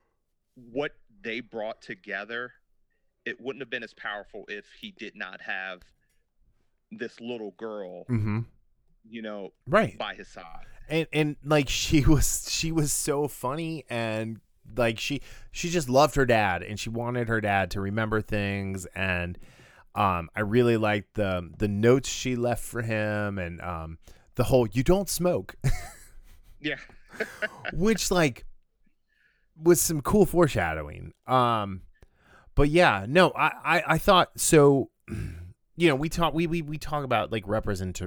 [0.55, 0.93] what
[1.23, 2.53] they brought together,
[3.25, 5.83] it wouldn't have been as powerful if he did not have
[6.91, 8.41] this little girl, Mm-hmm.
[9.09, 9.97] you know, Right.
[9.99, 10.65] by his side.
[10.89, 14.41] and and like she was she was so funny and
[14.77, 15.21] like she
[15.51, 19.39] she just loved her dad and she wanted her dad to remember things and
[19.95, 23.99] um I really liked the the notes she left for him and um
[24.35, 25.57] the whole you don't smoke
[26.61, 26.77] Yeah.
[27.73, 28.45] which like
[29.61, 31.81] was some cool foreshadowing um
[32.55, 34.91] but yeah no I I, I thought so
[35.79, 38.01] you know we talk we we, we talk about like represent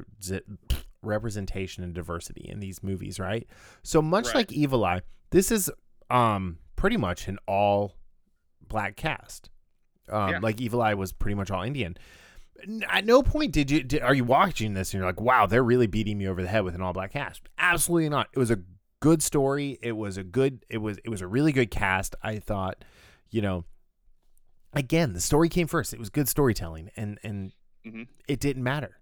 [1.01, 3.47] representation and diversity in these movies right?
[3.84, 4.36] So much Right.
[4.36, 5.01] like evil eye
[5.32, 5.72] this is
[6.09, 7.95] um pretty much an all
[8.67, 9.49] black cast.
[10.09, 10.39] Um Yeah.
[10.41, 11.97] like evil eye was pretty much all indian.
[12.89, 15.63] At no point did you did, are you watching this and you're like wow they're
[15.63, 17.41] really beating me over the head with an all black cast.
[17.57, 18.28] Absolutely not.
[18.34, 18.59] It was a
[18.99, 19.80] good story.
[19.82, 22.15] It was a good it was it was a really good cast.
[22.22, 22.84] I thought
[23.32, 23.63] you know
[24.74, 25.93] again the story came first.
[25.93, 26.91] It was good storytelling.
[26.95, 27.53] And and
[27.86, 28.07] Mhm.
[28.27, 28.97] it didn't matter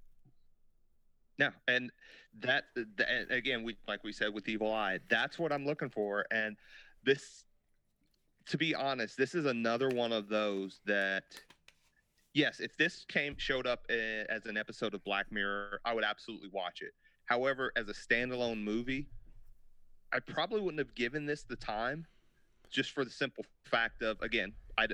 [1.38, 1.92] No, and
[2.40, 6.26] that, that again, we like we said with Evil Eye, that's what I'm looking for.
[6.32, 6.58] And
[7.04, 7.46] this,
[8.48, 11.24] to be honest, this is another one of those that,
[12.34, 16.04] yes, if this came showed up eh, as an episode of Black Mirror, I would
[16.04, 16.92] absolutely watch it.
[17.26, 19.08] However, as a standalone movie,
[20.12, 22.06] I probably wouldn't have given this the time,
[22.70, 24.88] just for the simple fact of again, I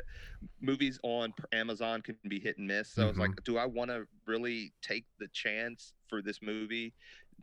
[0.61, 2.89] movies on Amazon can be hit and miss.
[2.93, 6.93] So I was like, do I want to really take the chance for this movie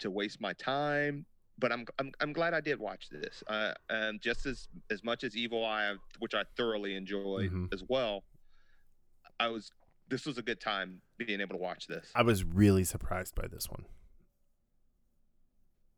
[0.01, 1.25] to waste my time?
[1.59, 3.43] But I'm I'm, I'm glad I did watch this.
[3.47, 7.73] Uh, um, just as as much as Evil Eye, which I thoroughly enjoyed Mhm.
[7.73, 8.25] as well.
[9.39, 9.71] I was.
[10.09, 12.07] This was a good time being able to watch this.
[12.15, 13.85] i was really surprised by this one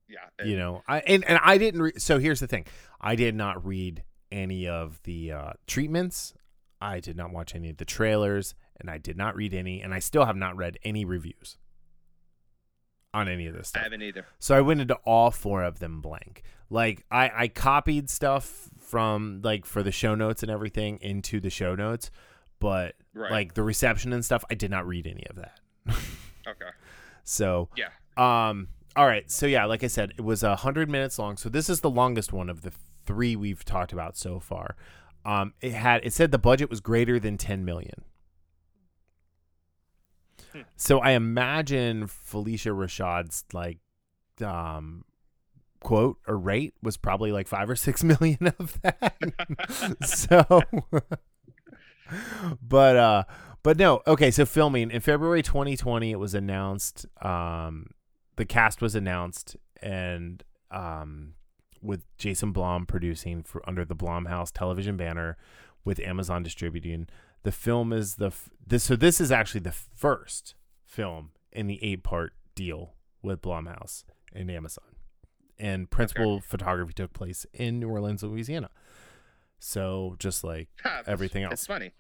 [0.09, 2.67] Yeah, you know i and, and i didn't re- so here's the thing
[3.01, 4.05] i did not read
[4.35, 6.35] any of the uh treatments
[6.81, 9.95] i did not watch any of the trailers and i did not read any and
[9.95, 11.57] i still have not read any reviews
[13.13, 13.81] on any of this stuff.
[13.81, 14.27] I haven't either.
[14.39, 19.41] so i went into all four of them blank like i i copied stuff from
[19.45, 22.11] like for the show notes and everything into the show notes
[22.61, 23.31] but Right.
[23.31, 25.61] like the reception and stuff i did not read any of that
[26.49, 26.71] okay.
[27.25, 27.89] so Yeah.
[28.17, 28.69] um.
[28.97, 29.29] All right.
[29.29, 31.37] So yeah, like I said, it was a hundred minutes long.
[31.37, 32.71] So this is the longest one of the
[33.07, 34.77] three we've talked about so far.
[35.25, 35.55] Um.
[35.61, 36.05] It had.
[36.05, 38.05] It said the budget was greater than ten million.
[40.53, 40.63] Hmm.
[40.77, 43.79] So I imagine Phylicia Rashad's like,
[44.45, 45.05] um,
[45.85, 49.97] quote or rate was probably like five or six million of that.
[50.05, 50.63] so,
[52.61, 53.25] but uh,
[53.63, 54.03] but no.
[54.07, 57.07] Okay, so filming in February 2020, it was announced.
[57.23, 57.91] Um,
[58.37, 60.43] the cast was announced, and
[60.73, 61.35] um,
[61.85, 65.37] with Jason Blum producing for under the Blumhouse television banner,
[65.85, 67.07] with Amazon distributing.
[67.43, 70.55] The film is the f- this so this is actually the first
[70.85, 74.97] film in the eight part deal with Blumhouse and Amazon,
[75.59, 78.71] and principal photography took place in New Orleans, Louisiana.
[79.59, 80.69] So just like
[81.07, 81.93] Everything else, It's funny.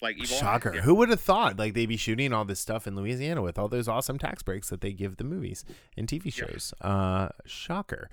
[0.00, 0.72] Like Evil Shocker.
[0.76, 0.80] yeah.
[0.82, 3.68] Who would have thought like they'd be shooting all this stuff in Louisiana with all
[3.68, 5.64] those awesome tax breaks that they give the movies
[5.96, 6.46] and TV Yeah.
[6.46, 6.72] shows?
[6.80, 8.08] Uh shocker.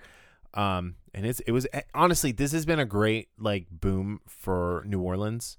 [0.55, 4.83] Um and it's it was eh, honestly this has been a great like boom for
[4.85, 5.57] New Orleans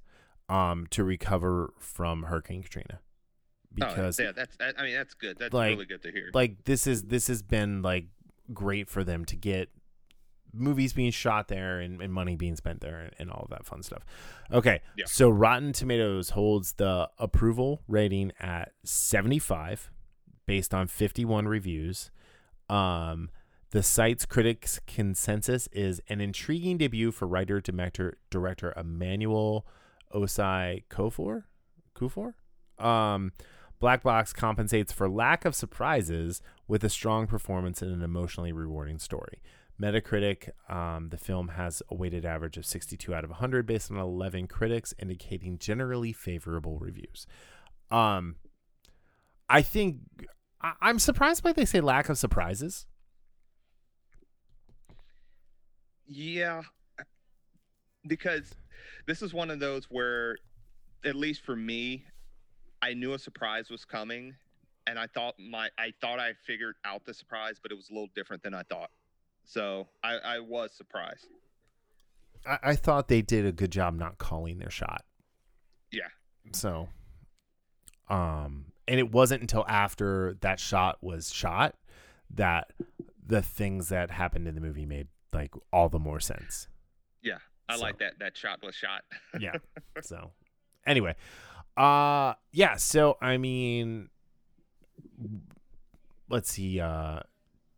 [0.49, 3.01] um to recover from Hurricane Katrina.
[3.01, 5.37] Oh, Because yeah, that's I mean that's good.
[5.39, 6.31] That's like- really good to hear.
[6.33, 8.07] like this is this has been like
[8.53, 9.71] great for them to get
[10.53, 13.67] movies being shot there and, and money being spent there and, and all of that
[13.67, 14.03] fun stuff
[14.51, 15.05] okay Yeah.
[15.07, 19.91] so rotten tomatoes holds the approval rating at 75
[20.47, 22.11] based on 51 reviews
[22.71, 23.29] um
[23.77, 29.67] the site's critics consensus is an intriguing debut for writer director director Emmanuel
[30.15, 31.43] Osei Kofor
[31.95, 32.33] Kufor
[32.83, 33.33] um
[33.79, 38.99] Black Box compensates for lack of surprises with a strong performance and an emotionally rewarding
[38.99, 39.43] story.
[39.79, 43.99] Metacritic, um, the film has a weighted average of 62 out of 100 based on
[43.99, 47.27] 11 critics, indicating generally favorable reviews.
[47.91, 48.37] Um,
[49.51, 49.99] I think
[50.63, 52.87] I- I'm surprised by they say lack of surprises.
[56.07, 56.63] Yeah,
[58.07, 58.55] because
[59.07, 60.37] this is one of those where,
[61.05, 62.05] at least for me,
[62.83, 64.35] I knew a surprise was coming,
[64.87, 67.93] and I thought my I thought I figured out the surprise, but it was a
[67.93, 68.91] little different than I thought.
[69.45, 71.27] So I, I was surprised.
[72.47, 75.05] I, I thought they did a good job not calling their shot.
[75.93, 76.09] Yeah.
[76.53, 76.89] So,
[78.09, 81.75] um, and it wasn't until after that shot was shot
[82.35, 82.73] that
[83.25, 86.69] the things that happened in the movie made like all the more sense.
[87.23, 89.03] Yeah, I So- like that that shotless shot.
[89.41, 89.55] yeah.
[90.03, 90.31] So
[90.87, 91.15] anyway,
[91.77, 94.09] uh yeah, so I mean
[96.29, 97.21] let's see uh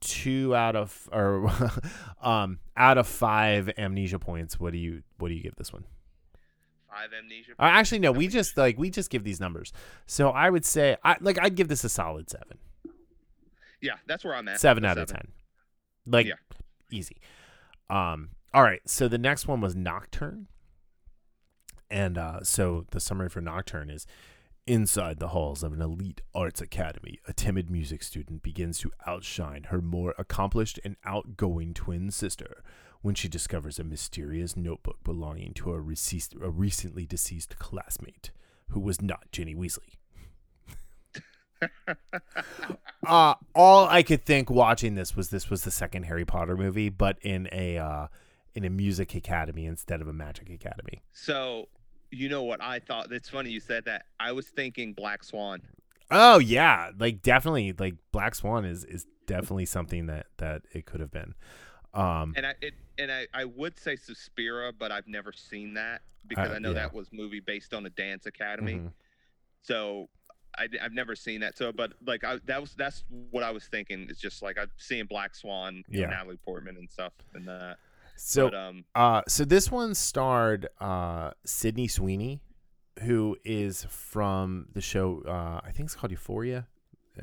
[0.01, 1.51] 2 out of or
[2.23, 5.85] um out of 5 amnesia points, what do you what do you give this one?
[6.91, 7.53] Five amnesia.
[7.59, 9.73] Uh, actually no, we just like we just give these numbers.
[10.07, 12.59] So I would say I like I'd give this a solid 7.
[13.81, 14.59] yeah, that's where I'm at.
[14.61, 15.29] 7 A out of 10.
[16.07, 16.35] Like Yeah.
[16.91, 17.17] easy.
[17.91, 20.49] Um all right, so the next one was Nocturne.
[21.91, 24.07] And uh, so the summary for Nocturne is
[24.69, 29.69] Inside the halls of an elite arts academy, a timid music student begins to outshine
[29.71, 32.63] her more accomplished and outgoing twin sister
[33.01, 38.31] when she discovers a mysterious notebook belonging to a, receased, a recently deceased classmate
[38.69, 39.97] who was not Ginny Weasley.
[43.07, 46.89] Uh, all I could think watching this was this was the second Harry Potter movie,
[46.89, 48.09] but in a uh,
[48.55, 51.03] in a music academy instead of a magic academy.
[51.13, 51.69] So,
[52.11, 53.13] you know what I thought?
[53.13, 54.07] It's funny you said that.
[54.19, 55.63] I was thinking Black Swan.
[56.11, 61.01] Oh yeah, like definitely like Black Swan is is definitely something that that it could
[61.01, 61.35] have been.
[61.95, 66.03] Um And I it, and I, I would say Suspiria, but I've never seen that
[66.27, 66.75] because Uh, I know yeah.
[66.75, 68.75] that was movie based on a dance academy.
[68.75, 68.93] mhm.
[69.63, 70.09] So
[70.59, 71.57] I, have never seen that.
[71.57, 74.07] So, but like I, that was that's what I was thinking.
[74.11, 77.79] It's just like I'm seeing Black Swan, you know, Natalie Portman and stuff, and that.
[78.17, 82.43] So but, um, uh so this one starred uh Sydney Sweeney
[83.03, 86.67] who is from the show uh I think it's called Euphoria.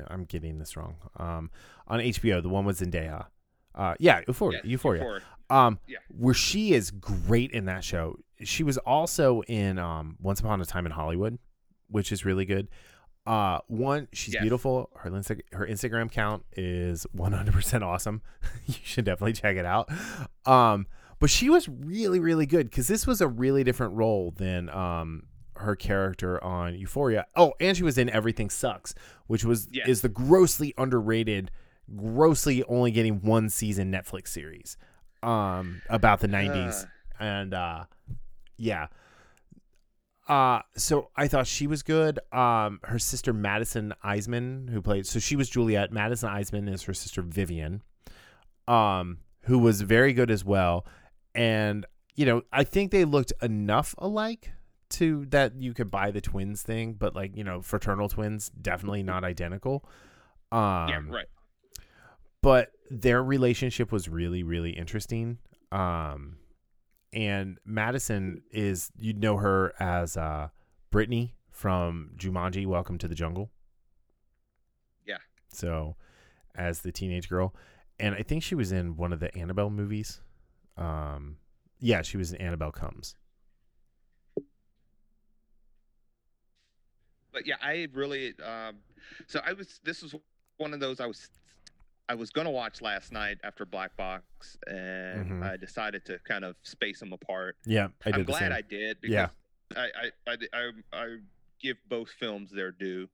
[0.08, 0.96] I'm getting this wrong.
[1.18, 1.50] Um
[1.86, 3.26] on HBO, the one with Zendaya.
[3.74, 4.60] Uh yeah, Euphoria.
[4.64, 5.02] Euphoria.
[5.02, 5.22] Euphoria.
[5.48, 5.98] Um, Yeah.
[6.08, 8.16] where she is great in that show.
[8.42, 11.38] She was also in um, Once Upon a Time in Hollywood,
[11.88, 12.68] which is really good.
[13.26, 14.42] Uh, one, she's Yes.
[14.42, 14.90] beautiful.
[14.96, 15.10] Her
[15.52, 18.22] her Instagram count is 100% awesome.
[18.66, 19.90] you should definitely check it out.
[20.46, 20.86] Um,
[21.18, 25.24] but she was really, really good because this was a really different role than um,
[25.56, 27.26] her character on Euphoria.
[27.34, 28.94] Oh, and she was in Everything Sucks,
[29.26, 29.88] which was Yes.
[29.88, 31.50] is the grossly underrated,
[31.96, 34.76] grossly only getting one season Netflix series
[35.22, 37.24] um about the 90s Uh.
[37.24, 37.84] and uh
[38.58, 38.86] yeah
[40.28, 42.18] uh so i thought she was good.
[42.32, 45.92] Um her sister Madison Iseman who played so she was juliet.
[45.92, 47.82] Madison eisman is her sister vivian
[48.66, 50.84] um who was very good as well.
[51.34, 54.50] And you know i think they looked enough alike
[54.88, 59.02] to that you could buy the twins thing but like you know fraternal twins definitely
[59.02, 59.84] not identical.
[60.50, 61.26] Um yeah, right.
[62.42, 65.38] but their relationship was really really interesting.
[65.70, 66.38] Um
[67.16, 70.48] and madison is you'd know her as uh
[70.90, 73.50] brittany from jumanji welcome to the jungle
[75.06, 75.16] Yeah.
[75.50, 75.96] so
[76.54, 77.54] as the teenage girl
[77.98, 80.20] and i think she was in one of the annabelle movies
[80.76, 81.38] um
[81.80, 83.14] yeah she was in annabelle comes
[87.32, 88.34] But yeah, I really.
[88.42, 88.76] Um,
[89.26, 89.78] so I was.
[89.84, 90.14] This was
[90.56, 91.28] one of those I was.
[92.08, 95.42] I was gonna watch last night after Black Box, and Mhm.
[95.42, 97.56] I decided to kind of space them apart.
[97.64, 99.28] yeah i did I'm glad same I did because Yeah.
[99.76, 101.16] I, I, I, I, I
[101.60, 103.08] give both films their due.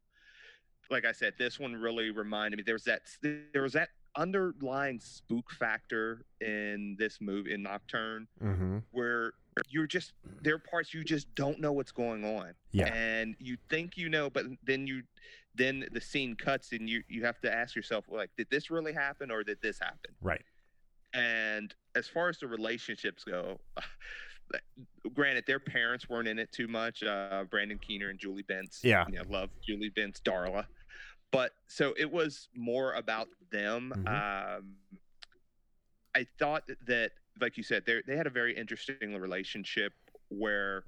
[0.90, 2.62] Like I said, this one really reminded me.
[2.64, 8.78] There was that there was that underlying spook factor in this movie in Nocturne mm-hmm.
[8.90, 9.32] where
[9.68, 10.12] you're just
[10.43, 12.53] there are parts you just don't know what's going on.
[12.72, 12.93] Yeah.
[12.93, 15.03] And you think you know, but then you
[15.55, 18.92] then the scene cuts and you you have to ask yourself like, did this really
[18.92, 20.14] happen or did this happen?
[20.20, 20.42] right
[21.12, 23.59] And as far as the relationships go,
[25.14, 27.03] granted, their parents weren't in it too much.
[27.03, 28.80] Uh, Brandon Keener and Julie Benz.
[28.82, 29.05] Yeah.
[29.07, 30.66] I love Julie Benz, Darla.
[31.30, 33.92] But so it was more about them.
[33.96, 34.59] Mhm.
[34.59, 34.76] Um,
[36.14, 39.92] I thought that, like you said, they they had a very interesting relationship
[40.28, 40.84] where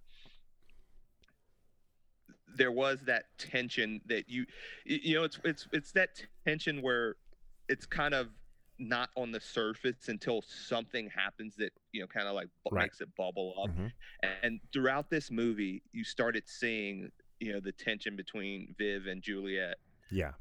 [2.57, 4.45] there was that tension that you
[4.85, 6.11] you know it's it's it's that
[6.47, 7.17] tension where
[7.69, 8.29] it's kind of
[8.79, 12.83] not on the surface until something happens that you know kind of like Right.
[12.85, 13.93] makes it bubble up Mhm.
[14.43, 19.77] and throughout this movie you started seeing you know the tension between viv and juliet
[20.11, 20.33] yeah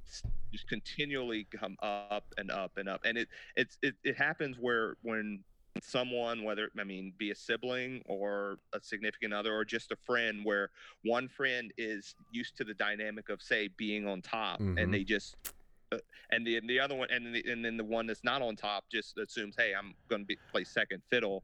[0.52, 4.96] just continually come up and up and up and it it's it, it happens where
[5.02, 5.44] when
[5.82, 10.42] someone whether i mean be a sibling or a significant other or just a friend
[10.44, 10.70] where
[11.04, 14.82] one friend is used to the dynamic of say being on top Mhm.
[14.82, 15.36] and they just
[15.92, 15.98] uh,
[16.32, 18.56] and the and the other one and the, and then the one that's not on
[18.56, 21.44] top just assumes hey i'm going to be play second fiddle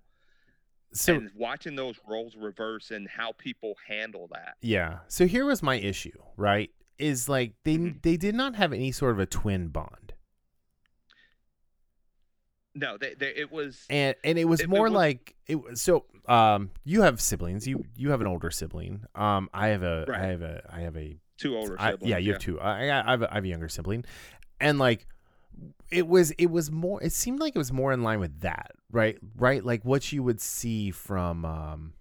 [0.93, 4.99] so and watching those roles reverse and how people handle that Yeah.
[5.07, 6.71] So here was my issue, right?
[6.97, 8.01] Is like they Mhm.
[8.01, 10.08] they did not have any sort of a twin bond.
[12.79, 15.55] No, they, they it was and and it was It- it more was- like it
[15.55, 19.83] was so um you have siblings you you have an older sibling um i have
[19.83, 20.21] a I Right.
[20.29, 22.09] have a i have a two older I- siblings.
[22.09, 24.05] yeah you have two I, I I have a, I have a younger sibling
[24.59, 25.07] and like
[25.91, 28.71] it was it was more it seemed like it was more in line with that
[28.91, 31.93] right right like what you would see from um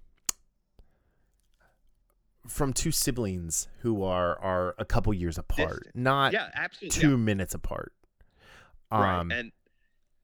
[2.47, 5.97] from two siblings who are are a couple years apart Distant.
[5.97, 7.01] not Yeah, absolutely.
[7.01, 7.93] two minutes apart
[8.91, 9.01] um
[9.31, 9.39] Right.
[9.39, 9.53] And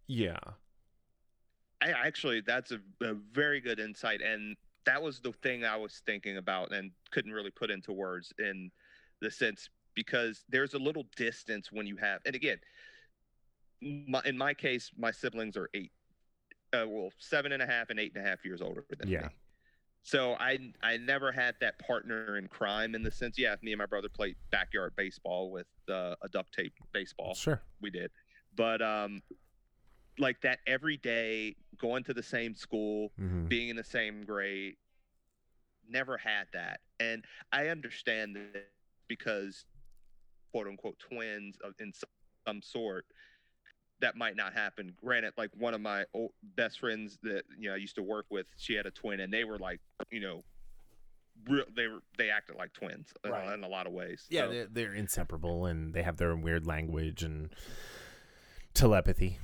[0.06, 0.38] yeah.
[1.82, 6.02] I actually that's a, a very good insight and that was the thing I was
[6.06, 8.70] thinking about and couldn't really put into words in
[9.20, 12.58] the sense because there's a little distance when you have and again
[13.82, 15.92] my, in my case my siblings are eight
[16.72, 19.22] uh, well seven and a half and eight and a half years older than Yeah.
[19.22, 19.28] me.
[20.02, 23.78] So I I never had that partner in crime in the sense yeah me and
[23.78, 27.34] my brother played backyard baseball with uh, a duct tape baseball.
[27.34, 27.60] Sure.
[27.80, 28.10] We did.
[28.56, 29.22] But um
[30.18, 34.74] like that every day going to the same school hmm being in the same grade.
[35.88, 36.80] Never had that.
[37.00, 38.68] And i understand that
[39.08, 39.64] because
[40.52, 42.08] quote unquote twins of in some,
[42.46, 43.04] some sort
[44.00, 44.94] that might not happen.
[45.02, 48.26] Granted like one of my old best friends that you know i used to work
[48.30, 50.42] with she had a twin and they were like you know
[51.48, 53.52] real they were they acted like twins Right.
[53.52, 54.24] in a lot of ways.
[54.30, 57.50] Yeah, So- they're, they're inseparable and they have their own weird language and
[58.72, 59.38] telepathy.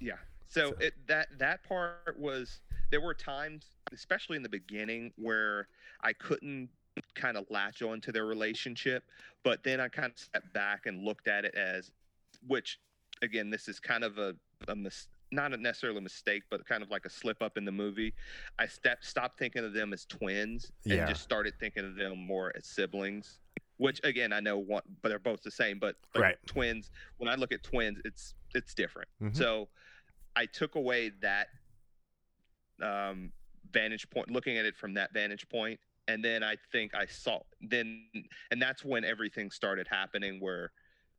[0.00, 0.14] Yeah.
[0.48, 2.60] So, So- it that that part was
[2.92, 5.66] there were times, especially in the beginning, where
[6.00, 6.68] I couldn't
[7.16, 9.02] kind of latch on to their relationship,
[9.42, 11.90] but then I kind of stepped back and looked at it as
[12.46, 12.78] which
[13.22, 14.36] again, this is kind of a,
[14.68, 17.64] a mis- not a necessarily a mistake, but kind of like a slip up in
[17.64, 18.14] the movie.
[18.56, 21.06] I stepped stopped thinking of them as twins and Yeah.
[21.08, 23.40] just started thinking of them more as siblings.
[23.78, 25.80] Which again, I know one, but they're both the same.
[25.80, 26.46] But like Right.
[26.46, 29.08] twins, when I look at twins, it's it's different.
[29.20, 29.36] Mhm.
[29.36, 29.68] So
[30.36, 31.48] I took away that
[32.82, 33.32] um,
[33.70, 35.78] vantage point, looking at it from that vantage point,
[36.08, 38.08] and then I think I saw then,
[38.50, 40.40] and that's when everything started happening.
[40.40, 40.72] Where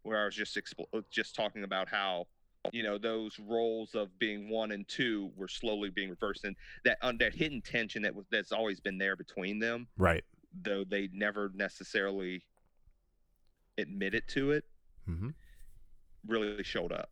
[0.03, 2.27] where I was just expl- just talking about how
[2.71, 6.97] you know those roles of being one and two were slowly being reversed, and that
[7.01, 10.23] on that hidden tension that was that's always been there between them, Right.
[10.61, 12.43] though they never necessarily
[13.77, 14.65] admitted to it,
[15.05, 15.29] hmm
[16.27, 17.09] really showed up.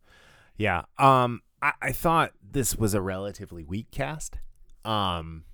[0.57, 0.83] Yeah.
[0.97, 4.37] Um, I, I thought this was a relatively weak cast.
[4.85, 5.45] Um,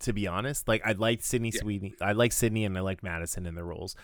[0.00, 1.60] to be honest, like I liked Sydney Yeah.
[1.60, 1.94] Sweeney.
[2.00, 3.96] I like Sydney and I like Madison in their roles.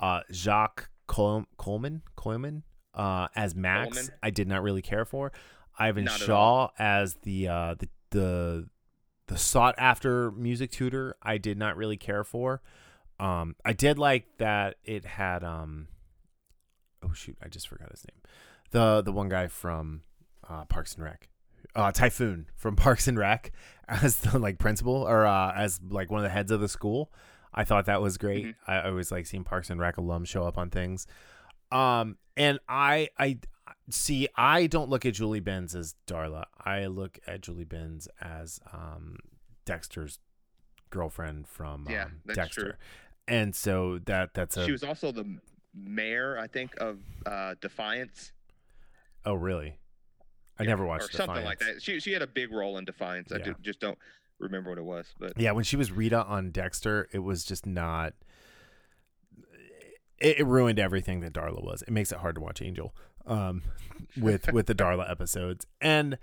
[0.00, 2.62] Uh, Jacques Col- Coleman, Coleman,
[2.94, 4.14] uh, as Max, Coleman?
[4.22, 5.32] I did not really care for.
[5.78, 8.68] Ivan Not Shaw as the uh the the
[9.28, 12.60] the sought after music tutor, I did not really care for.
[13.18, 15.88] Um, I did like that it had um.
[17.02, 17.36] Oh shoot!
[17.42, 18.20] I just forgot his name.
[18.70, 20.02] The the one guy from
[20.48, 21.28] uh, Parks and Rec,
[21.74, 23.52] uh, Typhoon from Parks and Rec,
[23.88, 27.12] as the like principal or uh, as like one of the heads of the school.
[27.54, 28.46] I thought that was great.
[28.46, 28.54] Mhm.
[28.66, 31.06] I, always like seeing Parks and Rec alums show up on things.
[31.70, 33.38] Um, and I I
[33.90, 34.26] see.
[34.36, 36.44] I don't look at Julie Benz as Darla.
[36.64, 39.18] I look at Julie Benz as um
[39.66, 40.18] Dexter's
[40.90, 42.60] girlfriend from Yeah, um, Dexter.
[42.62, 42.72] true.
[43.28, 45.24] And so that that's a she was also the
[45.74, 48.32] mayor, I think, of uh, Defiance.
[49.24, 49.78] oh really?
[50.58, 51.82] I Yeah, never or watched something like that.
[51.82, 53.32] She she had a big role in Defiance.
[53.32, 53.44] I Yeah.
[53.44, 53.98] ju- just don't
[54.38, 57.64] remember what it was, but Yeah, when she was Rita on Dexter, it was just
[57.66, 58.14] not.
[60.18, 61.82] It, it ruined everything that Darla was.
[61.82, 62.94] It makes it hard to watch Angel,
[63.26, 63.62] um,
[64.16, 66.18] with with the Darla episodes, and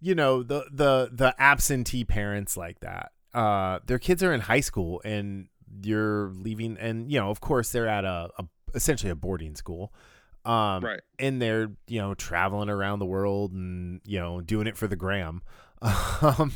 [0.00, 3.12] you know the the the absentee parents like that.
[3.34, 5.48] Uh, their kids are in high school, and
[5.82, 8.44] you're leaving, and you know, of course, they're at a, a
[8.74, 9.92] essentially a boarding school.
[10.44, 11.00] Um, right.
[11.20, 14.96] and they're you know traveling around the world and you know doing it for the
[14.96, 15.40] gram
[16.20, 16.52] um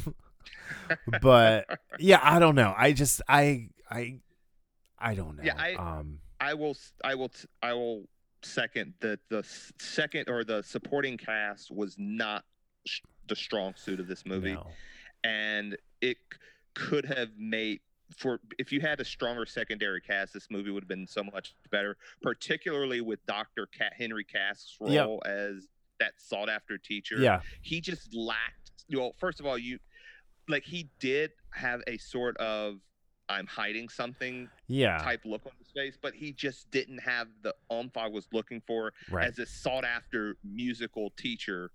[1.22, 1.66] but
[2.00, 4.18] yeah i don't know i just i i
[4.98, 7.30] i don't know Yeah, I- um I will I will
[7.62, 8.08] I will
[8.42, 9.42] second that the
[9.78, 12.44] second or the supporting cast was not
[12.86, 14.66] sh- the strong suit of this movie, no.
[15.24, 16.18] and it
[16.74, 17.80] could have made
[18.16, 21.54] for if you had a stronger secondary cast, this movie would have been so much
[21.70, 21.96] better.
[22.22, 25.32] Particularly with Doctor Cat Henry Cask's role Yep.
[25.32, 27.16] as that sought after teacher.
[27.16, 29.78] yeah he just lacked you know first of all you
[30.46, 32.76] like he did have a sort of
[33.30, 37.54] i'm hiding something yeah type look on his face but he just didn't have the
[37.70, 41.70] umph i was looking for right as a sought after musical teacher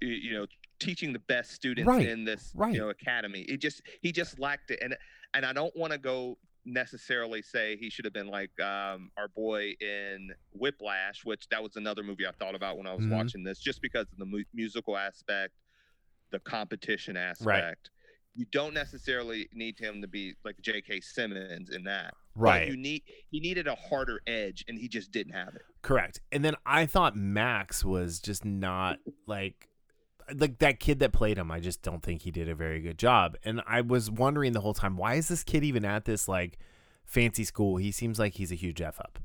[0.00, 0.46] you know
[0.78, 2.72] teaching the best students Right, in this right.
[2.72, 4.96] you know academy it just he just lacked it and
[5.34, 9.28] and i don't want to go necessarily say he should have been like um, our
[9.28, 13.12] boy in Whiplash, which that was another movie I thought about when I was Mhm.
[13.16, 15.54] watching this, just because of the mu- musical aspect,
[16.32, 17.46] the competition aspect.
[17.46, 17.76] Right.
[18.34, 21.00] You don't necessarily need him to be like J.K.
[21.00, 22.12] Simmons in that.
[22.36, 22.68] But Right.
[22.68, 25.62] you need he needed a harder edge, and he just didn't have it.
[25.80, 26.20] Correct.
[26.30, 29.69] And then I thought Max was just not like
[30.36, 31.50] like that kid that played him.
[31.50, 33.36] I just don't think he did a very good job.
[33.44, 36.58] And I was wondering the whole time, why is this kid even at this like
[37.04, 37.76] fancy school?
[37.76, 39.18] He seems like he's a huge f up.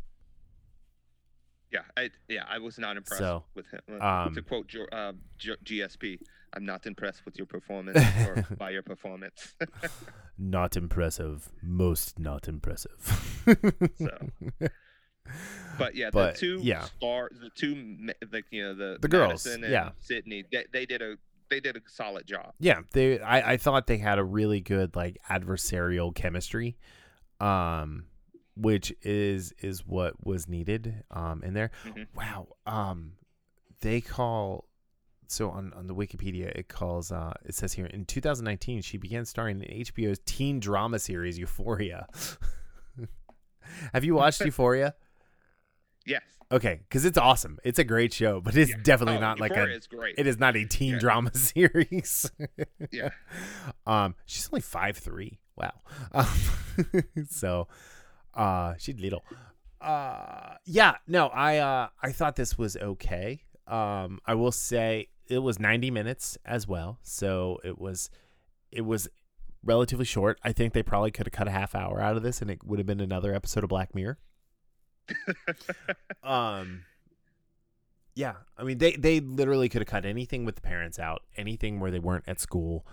[1.71, 3.81] Yeah, I yeah I was not impressed So, with him.
[4.01, 6.19] Uh, um, to quote uh, GSP,
[6.53, 9.55] I'm not impressed with your performance or by your performance.
[10.37, 11.49] Not impressive.
[11.61, 13.41] Most not impressive.
[13.97, 14.07] so,
[15.77, 16.85] but yeah, But, the two yeah.
[16.85, 17.97] star, the two
[18.31, 19.91] like you know the The girls, and yeah.
[19.99, 21.15] Sydney, they, they did a
[21.49, 22.53] they did a solid job.
[22.59, 26.77] yeah, they I, I thought they had a really good like adversarial chemistry.
[27.39, 28.05] Um
[28.57, 31.71] which is is what was needed um in there.
[31.85, 32.07] Mhm.
[32.15, 32.47] Wow.
[32.65, 33.13] Um
[33.81, 34.65] they call
[35.27, 39.25] so on, on the Wikipedia it calls uh it says here in 2019 she began
[39.25, 42.07] starring in HBO's teen drama series Euphoria.
[43.93, 44.95] Have you watched Euphoria?
[46.05, 47.57] Yes, Okay, because it's awesome.
[47.63, 48.77] It's a great show, but it's Yeah.
[48.83, 49.67] definitely Oh, not like a.
[49.71, 50.15] is great.
[50.17, 50.99] It is not a teen Yeah.
[50.99, 52.29] drama series.
[52.91, 53.09] Yeah.
[53.87, 55.39] Um, she's only five three.
[55.55, 55.73] Wow.
[56.11, 56.27] Um,
[57.29, 57.67] so,
[58.33, 59.23] uh, she's little.
[59.81, 60.95] Uh, yeah.
[61.07, 63.43] No, I uh, I thought this was okay.
[63.67, 68.09] Um, I will say it was ninety minutes as well, so it was,
[68.71, 69.07] it was
[69.63, 70.39] relatively short.
[70.43, 72.63] I think they probably could have cut a half hour out of this, and it
[72.63, 74.19] would have been another episode of Black Mirror.
[76.23, 76.83] Um.
[78.15, 81.79] Yeah, I mean they they literally could have cut anything with the parents out, anything
[81.79, 82.85] where they weren't at school.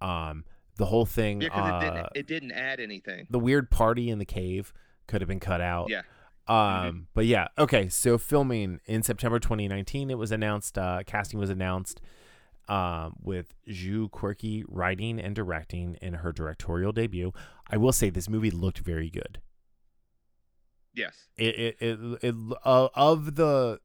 [0.00, 0.44] Um,
[0.76, 3.26] the whole thing, yeah, uh, it didn't it didn't add anything.
[3.28, 4.72] the weird party in the cave
[5.06, 5.90] could have been cut out.
[5.90, 6.02] Yeah.
[6.48, 7.88] Um, but yeah, okay.
[7.88, 10.78] So filming in September 2019, it was announced.
[10.78, 12.00] Uh, casting was announced.
[12.68, 17.32] Um, with Zu Quirke writing and directing in her directorial debut.
[17.68, 19.40] I will say this movie looked very good
[21.00, 21.16] Yes.
[21.36, 22.34] it it, it, it
[22.64, 23.80] uh, of the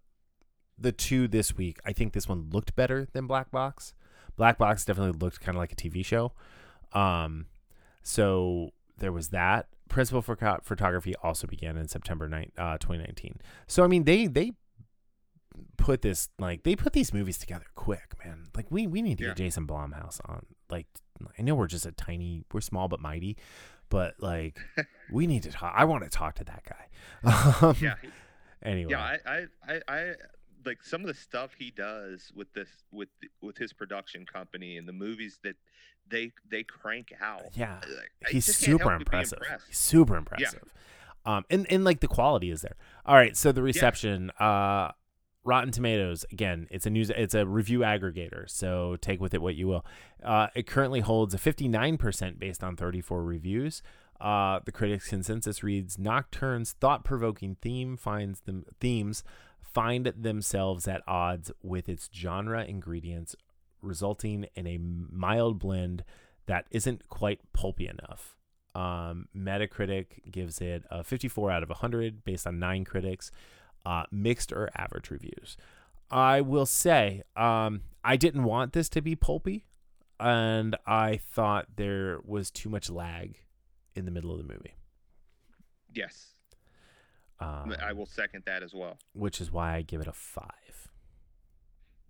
[0.78, 3.94] the two this week i think this one looked better than black box.
[4.38, 6.34] Black box definitely looked kind of like a tv show.
[6.94, 7.46] Um
[8.04, 9.68] so there was that.
[9.88, 14.52] Principal for photography also began in september 9, uh, 2019 so i mean they they
[15.78, 18.48] put this like they put these movies together quick man.
[18.56, 19.30] Like we we need to Yeah.
[19.30, 20.46] get jason blumhouse on.
[20.70, 20.88] Like
[21.40, 23.38] i know we're just a tiny we're small but mighty
[23.90, 24.60] but like
[25.12, 27.96] we need to talk i want to talk to that guy um, Yeah.
[28.64, 30.14] anyway Yeah, I, I, I, I
[30.66, 33.10] like some of the stuff he does with this with
[33.42, 35.56] with his production company and the movies that
[36.08, 37.56] they they crank out.
[37.56, 39.40] Yeah, Like, he's super help but be impressive.
[39.68, 40.64] He's super impressive.
[41.26, 42.76] Um, and and like the quality is there.
[43.06, 44.92] All right, so the reception, uh,
[45.46, 46.26] Rotten Tomatoes.
[46.32, 48.50] Again, it's a news, it's a review aggregator.
[48.50, 49.86] So take with it what you will.
[50.24, 53.82] Uh, it currently holds a fifty nine percent based on thirty four reviews.
[54.20, 59.24] Uh, the critics' consensus reads: Nocturne's thought-provoking theme finds them themes
[59.76, 63.36] find themselves at odds with its genre ingredients,
[63.82, 66.04] resulting in a mild blend
[66.46, 68.38] that isn't quite pulpy enough.
[68.74, 73.32] Um, Metacritic gives it a 54 out of 100 based on nine critics,
[73.86, 75.58] uh, mixed or average reviews.
[76.12, 79.66] I will say, um, I didn't want this to be pulpy,
[80.20, 83.38] and I thought there was too much lag
[83.96, 84.76] in the middle of the movie.
[85.94, 86.32] Yes,
[87.40, 88.98] Um, I will second that as well.
[89.14, 90.90] which is why I give it a five.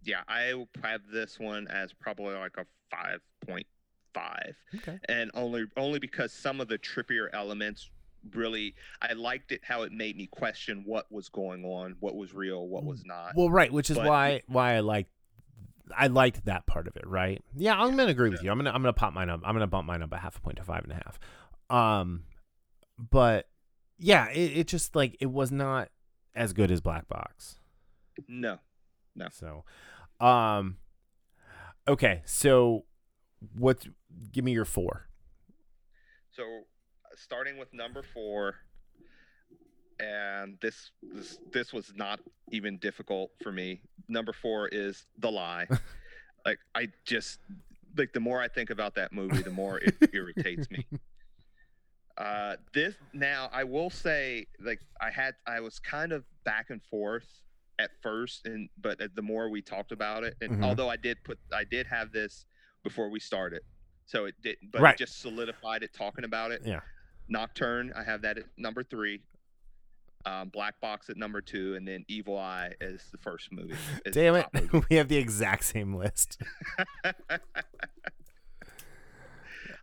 [0.04, 3.66] Yeah, I will have this one as probably like a five point
[4.14, 5.00] five, Okay.
[5.10, 7.90] and only only because some of the trippier elements
[8.34, 12.34] really I liked it how it made me question what was going on, what was
[12.34, 13.34] real, what was not.
[13.36, 15.08] Well, right, which is But- why why I like
[15.96, 17.44] I liked that part of it, right?
[17.56, 18.50] Yeah, I'm gonna agree with you.
[18.52, 19.42] I'm gonna I'm gonna pop mine up.
[19.46, 21.20] I'm gonna bump mine up a half a point to five and a half.
[21.70, 22.24] Um,
[22.98, 23.48] but
[23.98, 25.90] yeah, it, it just like it was not
[26.34, 27.60] as good as Black Box.
[28.28, 28.60] No,
[29.16, 29.28] No.
[29.32, 29.64] So,
[30.26, 30.78] um,
[31.88, 32.86] okay, so
[33.58, 33.86] what?
[34.32, 35.08] Give me your four.
[36.32, 36.44] So,
[37.16, 38.56] starting with number four,
[40.00, 42.20] and this this this was not
[42.52, 43.82] even difficult for me.
[44.08, 45.68] Number four is The Lie.
[46.46, 47.40] like I just
[47.98, 50.86] like the more I think about that movie, the more it irritates me.
[52.18, 56.82] Uh, this now I will say like I had I was kind of back and
[56.84, 57.28] forth
[57.80, 60.64] at first, and but the more we talked about it, and Mhm.
[60.64, 62.46] although I did put I did have this
[62.84, 63.62] before we started,
[64.06, 64.94] so it did, but Right.
[64.94, 66.62] it just solidified it talking about it.
[66.64, 66.82] Yeah.
[67.28, 69.22] Nocturne, I have that at number three.
[70.26, 73.76] Um, Black Box at number two, and then Evil Eye is the first movie.
[74.12, 74.48] Damn it.
[74.54, 74.86] movie.
[74.90, 76.42] we have the exact same list.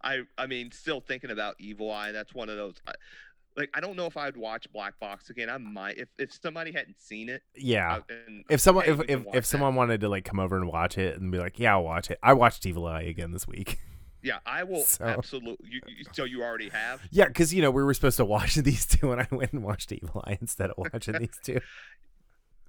[0.02, 2.10] I I mean, still thinking about Evil Eye.
[2.10, 2.74] That's one of those.
[2.89, 2.93] I,
[3.56, 5.48] like I don't know if I'd watch Black Box again.
[5.48, 7.43] I might if if somebody hadn't seen it.
[7.55, 8.01] Yeah.
[8.09, 11.20] and, If someone if if, if someone wanted to like come over and watch it
[11.20, 13.78] and be like, "Yeah, I'll watch it." I watched Evil Eye again this week.
[14.23, 15.69] yeah, I will So- absolutely.
[15.70, 17.01] You, you, so you already have.
[17.11, 19.62] yeah, cuz you know, we were supposed to watch these two and I went and
[19.62, 21.61] watched Evil Eye instead of watching these two.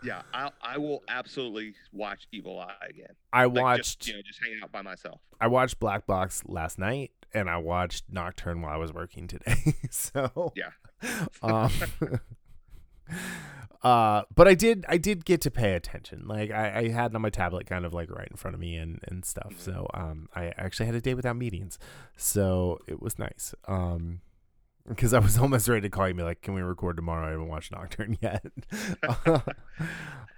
[0.06, 3.16] Yeah, I I will absolutely watch Evil Eye again.
[3.32, 5.22] I Like, watched just, you know just hanging out by myself.
[5.40, 9.56] I watched Black Box last night and I watched Nocturne while I was working today.
[9.90, 10.72] so Yeah.
[11.42, 11.72] um
[13.84, 16.24] uh but I did I did get to pay attention.
[16.28, 18.62] Like I, I had it on my tablet kind of like right in front of
[18.62, 19.54] me and, and stuff.
[19.56, 19.60] Mhm.
[19.60, 21.78] So um I actually had a day without meetings.
[22.16, 23.54] So it was nice.
[23.68, 24.22] Um
[24.88, 27.28] because I was almost ready to call you and be like, Can we record tomorrow?
[27.28, 28.46] I haven't watched Nocturne yet.
[29.04, 29.42] I-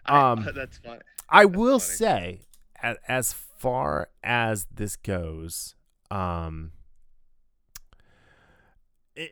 [0.07, 1.01] um that's fine.
[1.29, 1.95] I will funny.
[1.97, 2.39] say,
[2.83, 5.73] as, as far as this goes,
[6.11, 6.71] um,
[9.15, 9.31] it,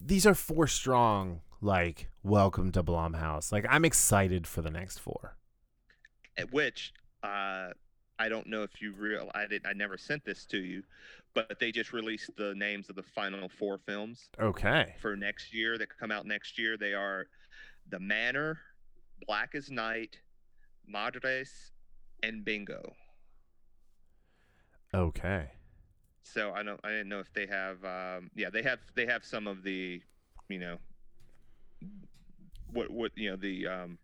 [0.00, 1.40] these are four strong.
[1.62, 3.52] Like, welcome to Blumhouse.
[3.52, 5.36] Like, I'm excited for the next four.
[6.38, 7.68] At which uh,
[8.18, 10.82] I don't know if you real I did I never sent this to you,
[11.34, 14.94] but they just released the names of the final four films Okay.
[15.02, 16.78] for next year that come out next year.
[16.78, 17.26] They are
[17.90, 18.58] The Manor,
[19.26, 20.18] Black as Night,
[20.86, 21.72] Madres,
[22.22, 22.94] and Bingo.
[24.94, 25.50] Okay.
[26.22, 29.24] So I don't I didn't know if they have um, yeah they have they have
[29.24, 30.00] some of the
[30.48, 30.78] you know
[32.72, 33.98] what what you know the um,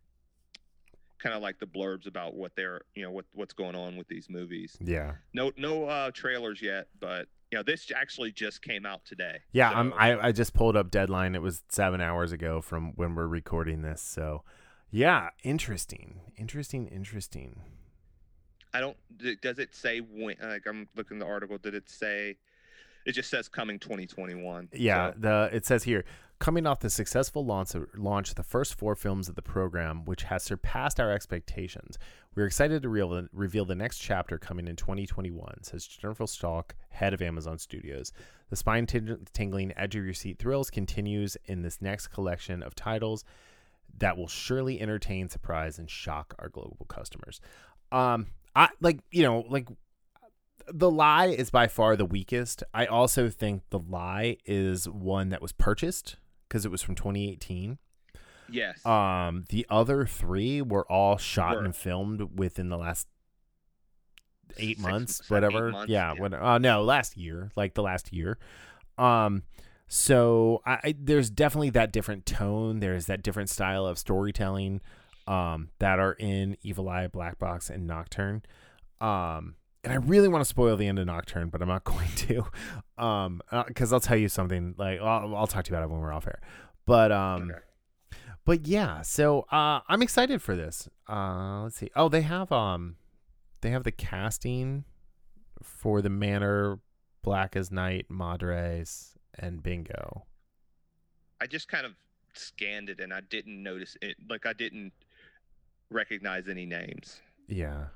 [1.19, 4.09] kind of like the blurbs about what they're you know what what's going on with
[4.09, 4.77] these movies.
[4.81, 5.13] Yeah.
[5.35, 9.39] No no uh, trailers yet, but you know this actually just came out today.
[9.53, 9.71] Yeah.
[9.71, 9.93] I'm.
[9.95, 11.35] I, I just pulled up deadline.
[11.35, 14.03] It was seven hours ago from when we're recording this.
[14.03, 14.43] So,
[14.91, 15.31] yeah.
[15.43, 16.21] Interesting.
[16.37, 16.87] Interesting.
[16.89, 17.63] Interesting.
[18.77, 18.97] I don't.
[19.41, 20.37] Does it say when?
[20.43, 21.57] Like I'm looking at the article.
[21.57, 22.37] Did it say?
[23.07, 24.69] It just says coming 2021.
[24.75, 26.05] Yeah, So, the it says here
[26.39, 30.25] coming off the successful launch of, launch the first four films of the program, which
[30.25, 31.99] has surpassed our expectations.
[32.35, 36.73] We're excited to reveal the, reveal the next chapter coming in 2021, says Jennifer Salke,
[36.91, 38.13] head of Amazon Studios.
[38.51, 43.25] The spine tingling, edge of your seat thrills continues in this next collection of titles
[43.99, 47.41] that will surely entertain, surprise, and shock our global customers.
[47.91, 48.27] Um,
[48.57, 49.69] I like you know like
[50.69, 52.65] the lie is by far the weakest.
[52.75, 56.17] I also think the lie is one that was purchased
[56.49, 57.79] because it was from 2018.
[58.51, 58.85] yes.
[58.85, 63.07] Um, the other three were all shot and filmed within the last
[64.59, 65.71] eight Six- months, seven, eight whatever.
[65.73, 66.21] months, yeah, yeah.
[66.21, 68.39] When, uh, no, last year, like the last year.
[68.99, 69.43] Um,
[69.89, 72.81] so I, I there's definitely that different tone.
[72.81, 74.81] There's that different style of storytelling,
[75.27, 78.43] um, that are in Evil Eye, Black Box, and Nocturne.
[79.01, 82.09] Um, and I really want to spoil the end of Nocturne, but I'm not going
[82.17, 82.45] to,
[82.99, 84.75] um, because I'll tell you something.
[84.79, 86.41] Like I'll, I'll talk to you about it when we're off air.
[86.87, 87.59] But um, Okay.
[88.45, 90.89] but yeah, so uh, I'm excited for this.
[91.09, 91.91] Uh, let's see.
[91.97, 92.97] Oh, they have um,
[93.61, 94.85] they have the casting
[95.63, 96.79] for the Manor,
[97.23, 100.25] Black as Night, Madres, and Bingo.
[101.41, 101.93] I just kind of
[102.35, 104.17] scanned it and I didn't notice it.
[104.29, 104.93] Like I didn't
[105.91, 107.21] recognize any names.
[107.49, 107.87] Yeah.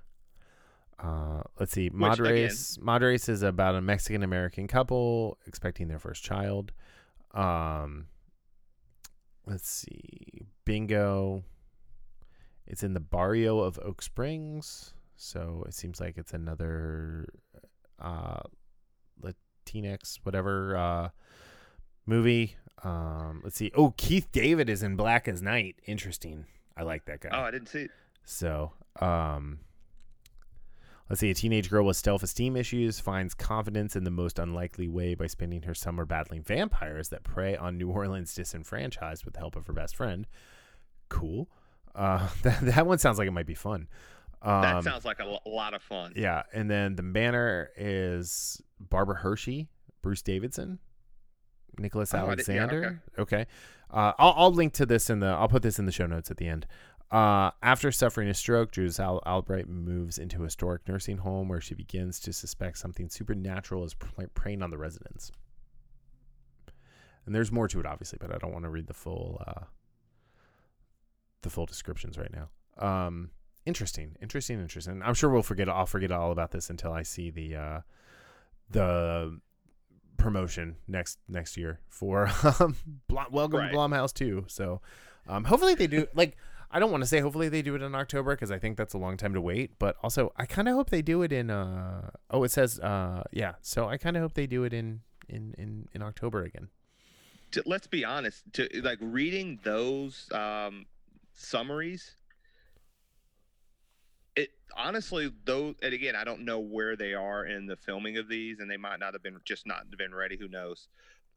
[0.99, 1.87] Uh, let's see.
[1.87, 2.79] again- Madres.
[2.81, 6.73] Madres is about a Mexican American couple expecting their first child.
[7.33, 8.07] Um,
[9.47, 10.47] let's see.
[10.65, 11.45] Bingo.
[12.67, 17.27] It's in the barrio of Oak Springs, so it seems like it's another
[17.99, 18.43] uh,
[19.21, 21.09] Latinx whatever uh,
[22.07, 22.55] movie.
[22.85, 23.73] Um, let's see.
[23.75, 25.77] Oh, Keith David is in Black as Night.
[25.87, 26.47] Interesting.
[26.77, 27.31] I like that guy.
[27.33, 27.91] Oh, I didn't see it.
[28.25, 29.61] So, um,
[31.09, 31.31] let's see.
[31.31, 35.27] A teenage girl with self esteem issues finds confidence in the most unlikely way by
[35.27, 39.67] spending her summer battling vampires that prey on New Orleans disenfranchised with the help of
[39.67, 40.27] her best friend.
[41.09, 41.49] Cool.
[41.95, 43.89] Uh, that, that one sounds like it might be fun.
[44.43, 46.15] Um, That sounds like a lot of fun.
[46.17, 46.45] yeah.
[46.55, 49.69] And then the Manor is Barbara Hershey,
[50.01, 50.79] Bruce Davison,
[51.81, 53.03] Nicholas Oh, I yeah, Alexander.
[53.19, 53.47] okay.
[53.91, 56.31] Uh, I'll, I'll link to this in the, I'll put this in the show notes
[56.31, 56.67] at the end.
[57.11, 61.61] Uh, after suffering a stroke, Jules Al- Albright moves into a historic nursing home where
[61.61, 65.33] she begins to suspect something supernatural is pr- preying on the residents.
[67.27, 69.65] And there's more to it, obviously, but I don't want to read the full, uh,
[71.43, 72.49] the full descriptions right now.
[72.79, 73.31] Um,
[73.67, 75.03] interesting, interesting, interesting.
[75.05, 75.69] I'm sure we'll forget.
[75.69, 77.81] I'll forget all about this until I see the, uh,
[78.71, 79.41] the
[80.21, 82.31] promotion next next year for
[82.61, 82.77] um,
[83.11, 83.71] welcome Right.
[83.73, 84.45] to Blumhouse too.
[84.49, 84.81] So
[85.29, 86.37] um, hopefully they do like
[86.71, 88.95] I don't want to say hopefully they do it in October because I think that's
[88.95, 89.73] a long time to wait.
[89.79, 93.25] But also I kind of hope they do it in uh oh it says uh
[93.33, 96.69] yeah so I kind of hope they do it in in in in October again.
[97.53, 100.87] to, let's be honest to like reading those um
[101.35, 102.15] summaries
[104.77, 108.61] honestly though and again i don't know where they are in the filming of these
[108.61, 110.89] and they might not have been just not been ready who knows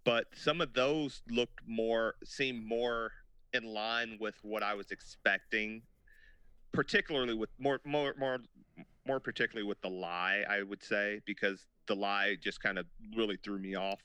[0.03, 3.11] but some of those looked more seemed more
[3.53, 5.81] in line with what i was expecting
[6.72, 8.39] particularly with more more more
[9.07, 12.85] more particularly with the lie i would say because the lie just kind of
[13.15, 13.99] really threw me off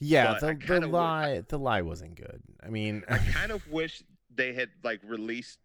[0.00, 2.42] Yeah, But the the lie the lie wasn't good.
[2.62, 4.02] I mean, I kind of wish
[4.34, 5.58] they had like released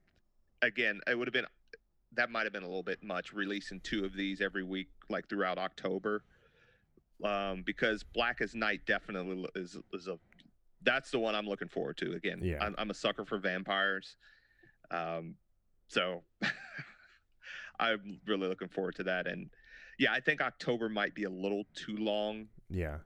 [0.62, 1.02] again.
[1.08, 1.48] It would have been
[2.14, 5.28] that might have been a little bit much releasing two of these every week, like
[5.30, 6.24] throughout October,
[7.24, 10.18] um, because Black as Night definitely is is a
[10.82, 12.14] that's the one I'm looking forward to.
[12.14, 12.64] Again, Yeah.
[12.64, 14.16] I'm, I'm a sucker for vampires,
[14.92, 15.36] um,
[15.88, 16.24] so
[17.80, 19.28] I'm really looking forward to that.
[19.28, 19.50] And
[19.98, 22.98] yeah, I think October might be a little too long yeah,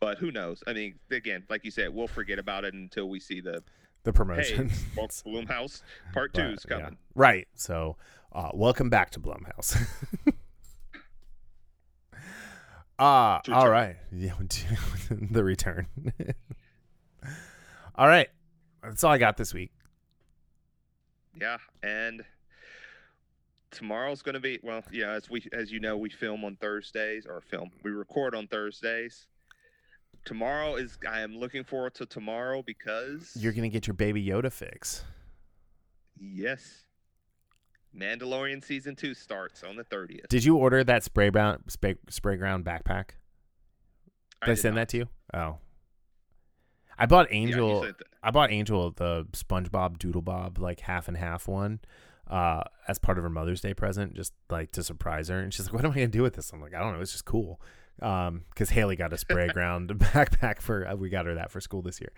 [0.00, 0.62] but who knows?
[0.66, 3.62] I mean, again, like you said, we'll forget about it until we see the
[4.04, 4.68] the promotion.
[4.68, 5.82] hey, Blumhouse
[6.12, 6.76] Part Two is yeah.
[6.80, 6.98] coming.
[7.14, 7.46] Right.
[7.54, 7.96] So,
[8.34, 9.76] uh, welcome back to Blumhouse.
[12.98, 13.96] uh, all right.
[14.10, 14.32] Yeah,
[15.10, 15.86] the return.
[17.94, 18.28] all right.
[18.82, 19.70] That's all I got this week.
[21.40, 22.24] Yeah, and
[23.70, 25.12] tomorrow's going to be well, yeah.
[25.12, 27.70] As we, as you know, we film on Thursdays or film.
[27.82, 29.26] We record on Thursdays.
[30.24, 30.98] Tomorrow is.
[31.08, 35.04] I am looking forward to tomorrow because You're going to get your baby Yoda fix.
[36.20, 36.82] yes,
[37.96, 40.28] Mandalorian season two starts on the thirtieth.
[40.28, 43.10] Did you order that spray brown spray, Sprayground backpack?
[44.44, 45.08] Did I, send that to you?
[45.34, 45.58] Oh.
[46.98, 47.86] I bought Angel.
[48.22, 51.80] I bought Angel the SpongeBob Doodle Bob like half and half one
[52.30, 55.66] uh as part of her Mother's Day present just like to surprise her and she's
[55.66, 56.52] like what am I going to do with this?
[56.52, 57.60] I'm like I don't know, it's just cool.
[58.00, 61.60] Um cuz Haley got a spray ground backpack for uh, we got her that for
[61.60, 62.12] school this year.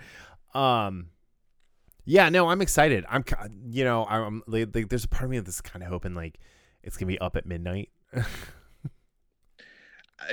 [0.54, 1.08] Um
[2.04, 3.04] yeah, no, I'm excited.
[3.08, 3.24] I'm
[3.70, 6.38] you know, I'm like, like there's a part of me that's kind of hoping like
[6.82, 7.90] it's going to be up at midnight.
[8.14, 8.24] I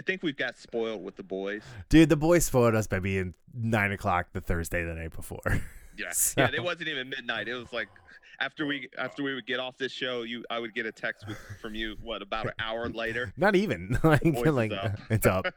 [0.06, 1.64] think we've got spoiled with the boys.
[1.90, 5.42] Dude, the boys spoiled us by being nine o'clock the Thursday the night before.
[5.98, 6.50] Yeah, So- yeah.
[6.54, 7.50] It wasn't even midnight.
[7.50, 7.90] It was like
[8.40, 11.28] after we after we would get off this show, you I would get a text
[11.28, 11.98] with, from you.
[12.02, 13.34] What about an hour later?
[13.38, 14.98] Not even like like up.
[15.10, 15.48] it's up,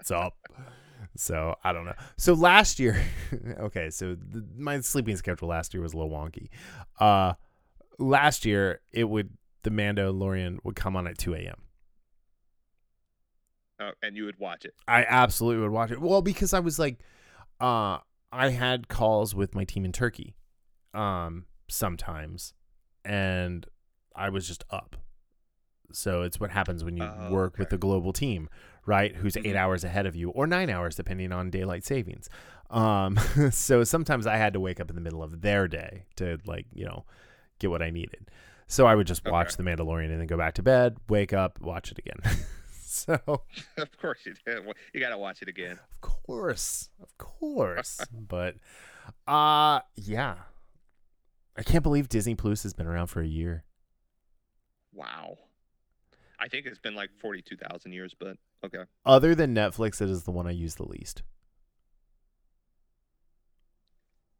[0.00, 0.34] it's up.
[1.18, 1.94] So I don't know.
[2.16, 3.02] So last year,
[3.60, 6.48] okay, so the, my sleeping schedule last year was a little wonky.
[7.00, 7.34] Uh,
[7.98, 9.30] last year it would
[9.64, 11.56] the Mandalorian would come on at two a.m.
[13.80, 14.74] Uh, and you would watch it.
[14.86, 16.00] I absolutely would watch it.
[16.00, 17.00] Well, because I was like,
[17.60, 17.98] uh,
[18.30, 20.36] I had calls with my team in Turkey,
[20.94, 22.54] um, sometimes,
[23.04, 23.66] and
[24.14, 24.96] I was just up.
[25.92, 27.74] So it's what happens when you Oh, work with okay.
[27.76, 28.48] the global team,
[28.86, 29.16] right?
[29.16, 29.56] Who's eight Mhm.
[29.56, 32.28] hours ahead of you, or nine hours, depending on daylight savings.
[32.70, 33.16] Um,
[33.50, 36.66] so sometimes I had to wake up in the middle of their day to like,
[36.74, 37.04] you know,
[37.58, 38.30] get what I needed.
[38.66, 41.58] So I would just watch The Mandalorian and then go back to bed, wake up,
[41.60, 42.18] watch it again.
[42.82, 43.14] so
[43.78, 44.62] of course you did.
[44.92, 45.78] You got to watch it again.
[45.80, 46.90] of course.
[47.00, 47.98] Of course.
[48.12, 48.56] but
[49.26, 50.34] uh yeah.
[51.56, 53.64] I can't believe Disney Plus has been around for a year.
[54.92, 55.38] Wow.
[56.40, 58.84] I think it's been like forty-two thousand years, but okay.
[59.04, 61.22] Other than Netflix, it is the one I use the least.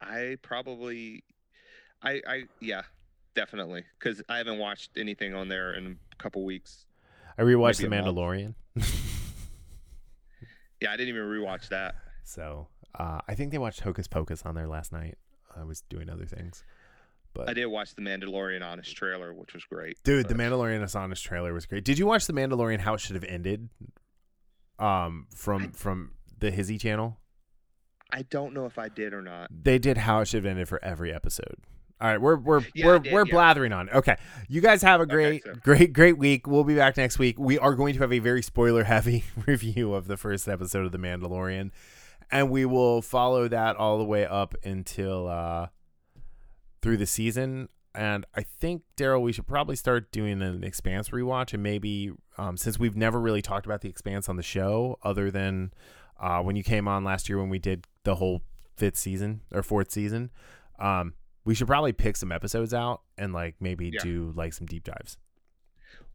[0.01, 1.25] I probably,
[2.03, 2.83] I I yeah,
[3.35, 6.87] definitely because I haven't watched anything on there in a couple weeks.
[7.37, 7.89] I rewatched The.
[7.89, 8.55] Mandalorian.
[10.81, 11.97] Yeah, I didn't even rewatch that.
[12.23, 15.19] so uh, I think they watched Hocus Pocus on there last night.
[15.57, 16.63] I was doing other things.
[17.35, 19.97] But I did watch the Mandalorian Honest trailer, which was great.
[20.03, 21.85] dude, the but- Mandalorian Honest trailer was great.
[21.85, 23.69] Did you watch the Mandalorian how it should have ended?
[24.79, 27.19] Um from from the Hizzy channel?
[28.13, 29.51] I don't know if I did or not.
[29.51, 31.57] They did how it should have ended for every episode.
[32.01, 33.33] All right, we're we're Yeah, we're did, we're yeah.
[33.33, 33.91] blathering on.
[33.91, 34.17] Okay,
[34.49, 36.47] you guys have a great so- great great week.
[36.47, 37.39] We'll be back next week.
[37.41, 40.93] We are going to have a very spoiler heavy review of the first episode of
[40.93, 41.73] The Mandalorian,
[42.31, 45.67] and we will follow that all the way up until uh
[46.89, 47.69] through the season.
[47.95, 52.57] And I think Daryl, we should probably start doing an Expanse rewatch, and maybe um,
[52.57, 55.73] since we've never really talked about the Expanse on the show, other than
[56.19, 58.41] uh, when you came on last year when we did the whole
[58.75, 60.31] fifth season or fourth season.
[60.79, 61.13] Um,
[61.45, 64.01] we should probably pick some episodes out and like maybe Yeah.
[64.03, 65.19] do like some deep dives.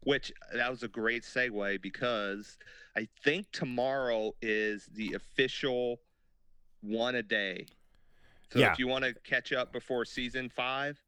[0.02, 2.58] Which that was a great segue because
[2.96, 6.00] I think tomorrow is the official
[6.82, 7.68] one a day.
[8.54, 8.72] So Yeah.
[8.72, 11.02] if you want to catch up before season five,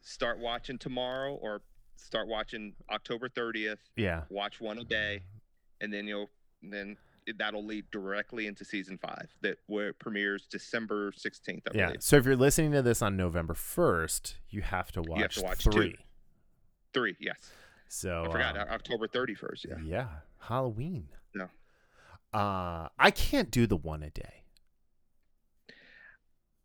[0.00, 1.62] start watching tomorrow or
[1.94, 3.78] start watching October 30th.
[3.94, 4.24] Yeah.
[4.30, 5.22] Watch one a day,
[5.80, 6.28] and then you'll
[6.60, 6.96] then
[7.38, 11.62] that'll lead directly into season five that where it premieres December 16th.
[11.68, 11.86] I Yeah.
[11.86, 12.02] believe.
[12.02, 15.32] So if you're listening to this on November 1st, you have to watch, you have
[15.34, 15.70] to watch two.
[15.70, 15.96] three.
[16.92, 17.52] Three, yes.
[17.88, 19.66] So I forgot um, October 31st.
[19.68, 19.78] Yeah.
[19.84, 20.08] yeah.
[20.40, 21.10] Halloween.
[21.32, 21.48] No.
[22.32, 24.41] Uh, I can't do the one a day.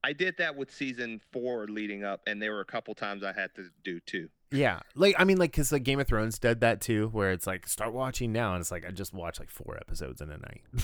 [0.04, 3.34] I did that with season four leading up, and there were a couple times I
[3.34, 4.30] had to do two.
[4.52, 7.48] Yeah, like I mean, like because like Game of Thrones did that too, where it's
[7.48, 10.38] like start watching now, and it's like I just watched like four episodes in a
[10.38, 10.62] night.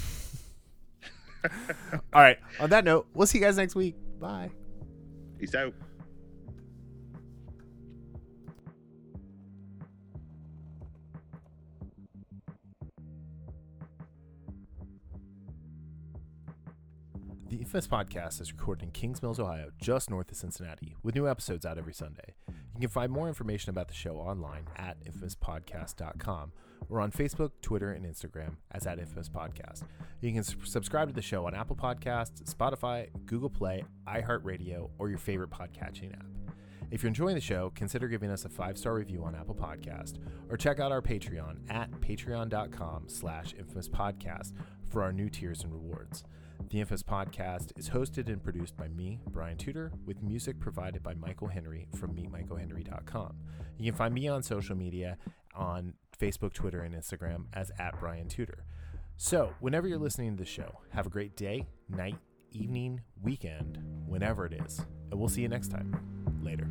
[2.14, 2.38] All right.
[2.60, 3.96] On that note, we'll see you guys next week.
[4.20, 4.50] Bye.
[5.40, 5.74] Peace out.
[17.74, 21.66] Infamous Podcast is recorded in Kings Mills, Ohio, just north of Cincinnati, with new episodes
[21.66, 22.36] out every Sunday.
[22.48, 26.52] You can find more information about the show online at infamouspodcast.com
[26.88, 29.86] or on Facebook, Twitter, and Instagram as at Infamous Podcast.
[30.22, 35.18] You can subscribe to the show on Apple Podcasts, Spotify, Google Play, iHeartRadio, or your
[35.18, 36.28] favorite podcatching app.
[36.92, 40.58] If you're enjoying the show, consider giving us a five-star review on Apple Podcast or
[40.58, 44.54] check out our Patreon at patreon.com slash infamous podcast
[44.92, 46.24] for our new tiers and rewards.
[46.70, 51.14] The Infamous Podcast is hosted and produced by me, Brian Tudor, with music provided by
[51.14, 53.36] Michael Henry from meetmichaelhenry.com.
[53.78, 55.18] You can find me on social media
[55.56, 58.66] on Facebook, Twitter, and Instagram as at Brian Tudor.
[59.18, 62.18] So, whenever you're listening to the show, have a great day, night,
[62.52, 63.78] evening, weekend,
[64.08, 64.80] whenever it is.
[65.12, 65.96] And we'll see you next time.
[66.42, 66.68] Later.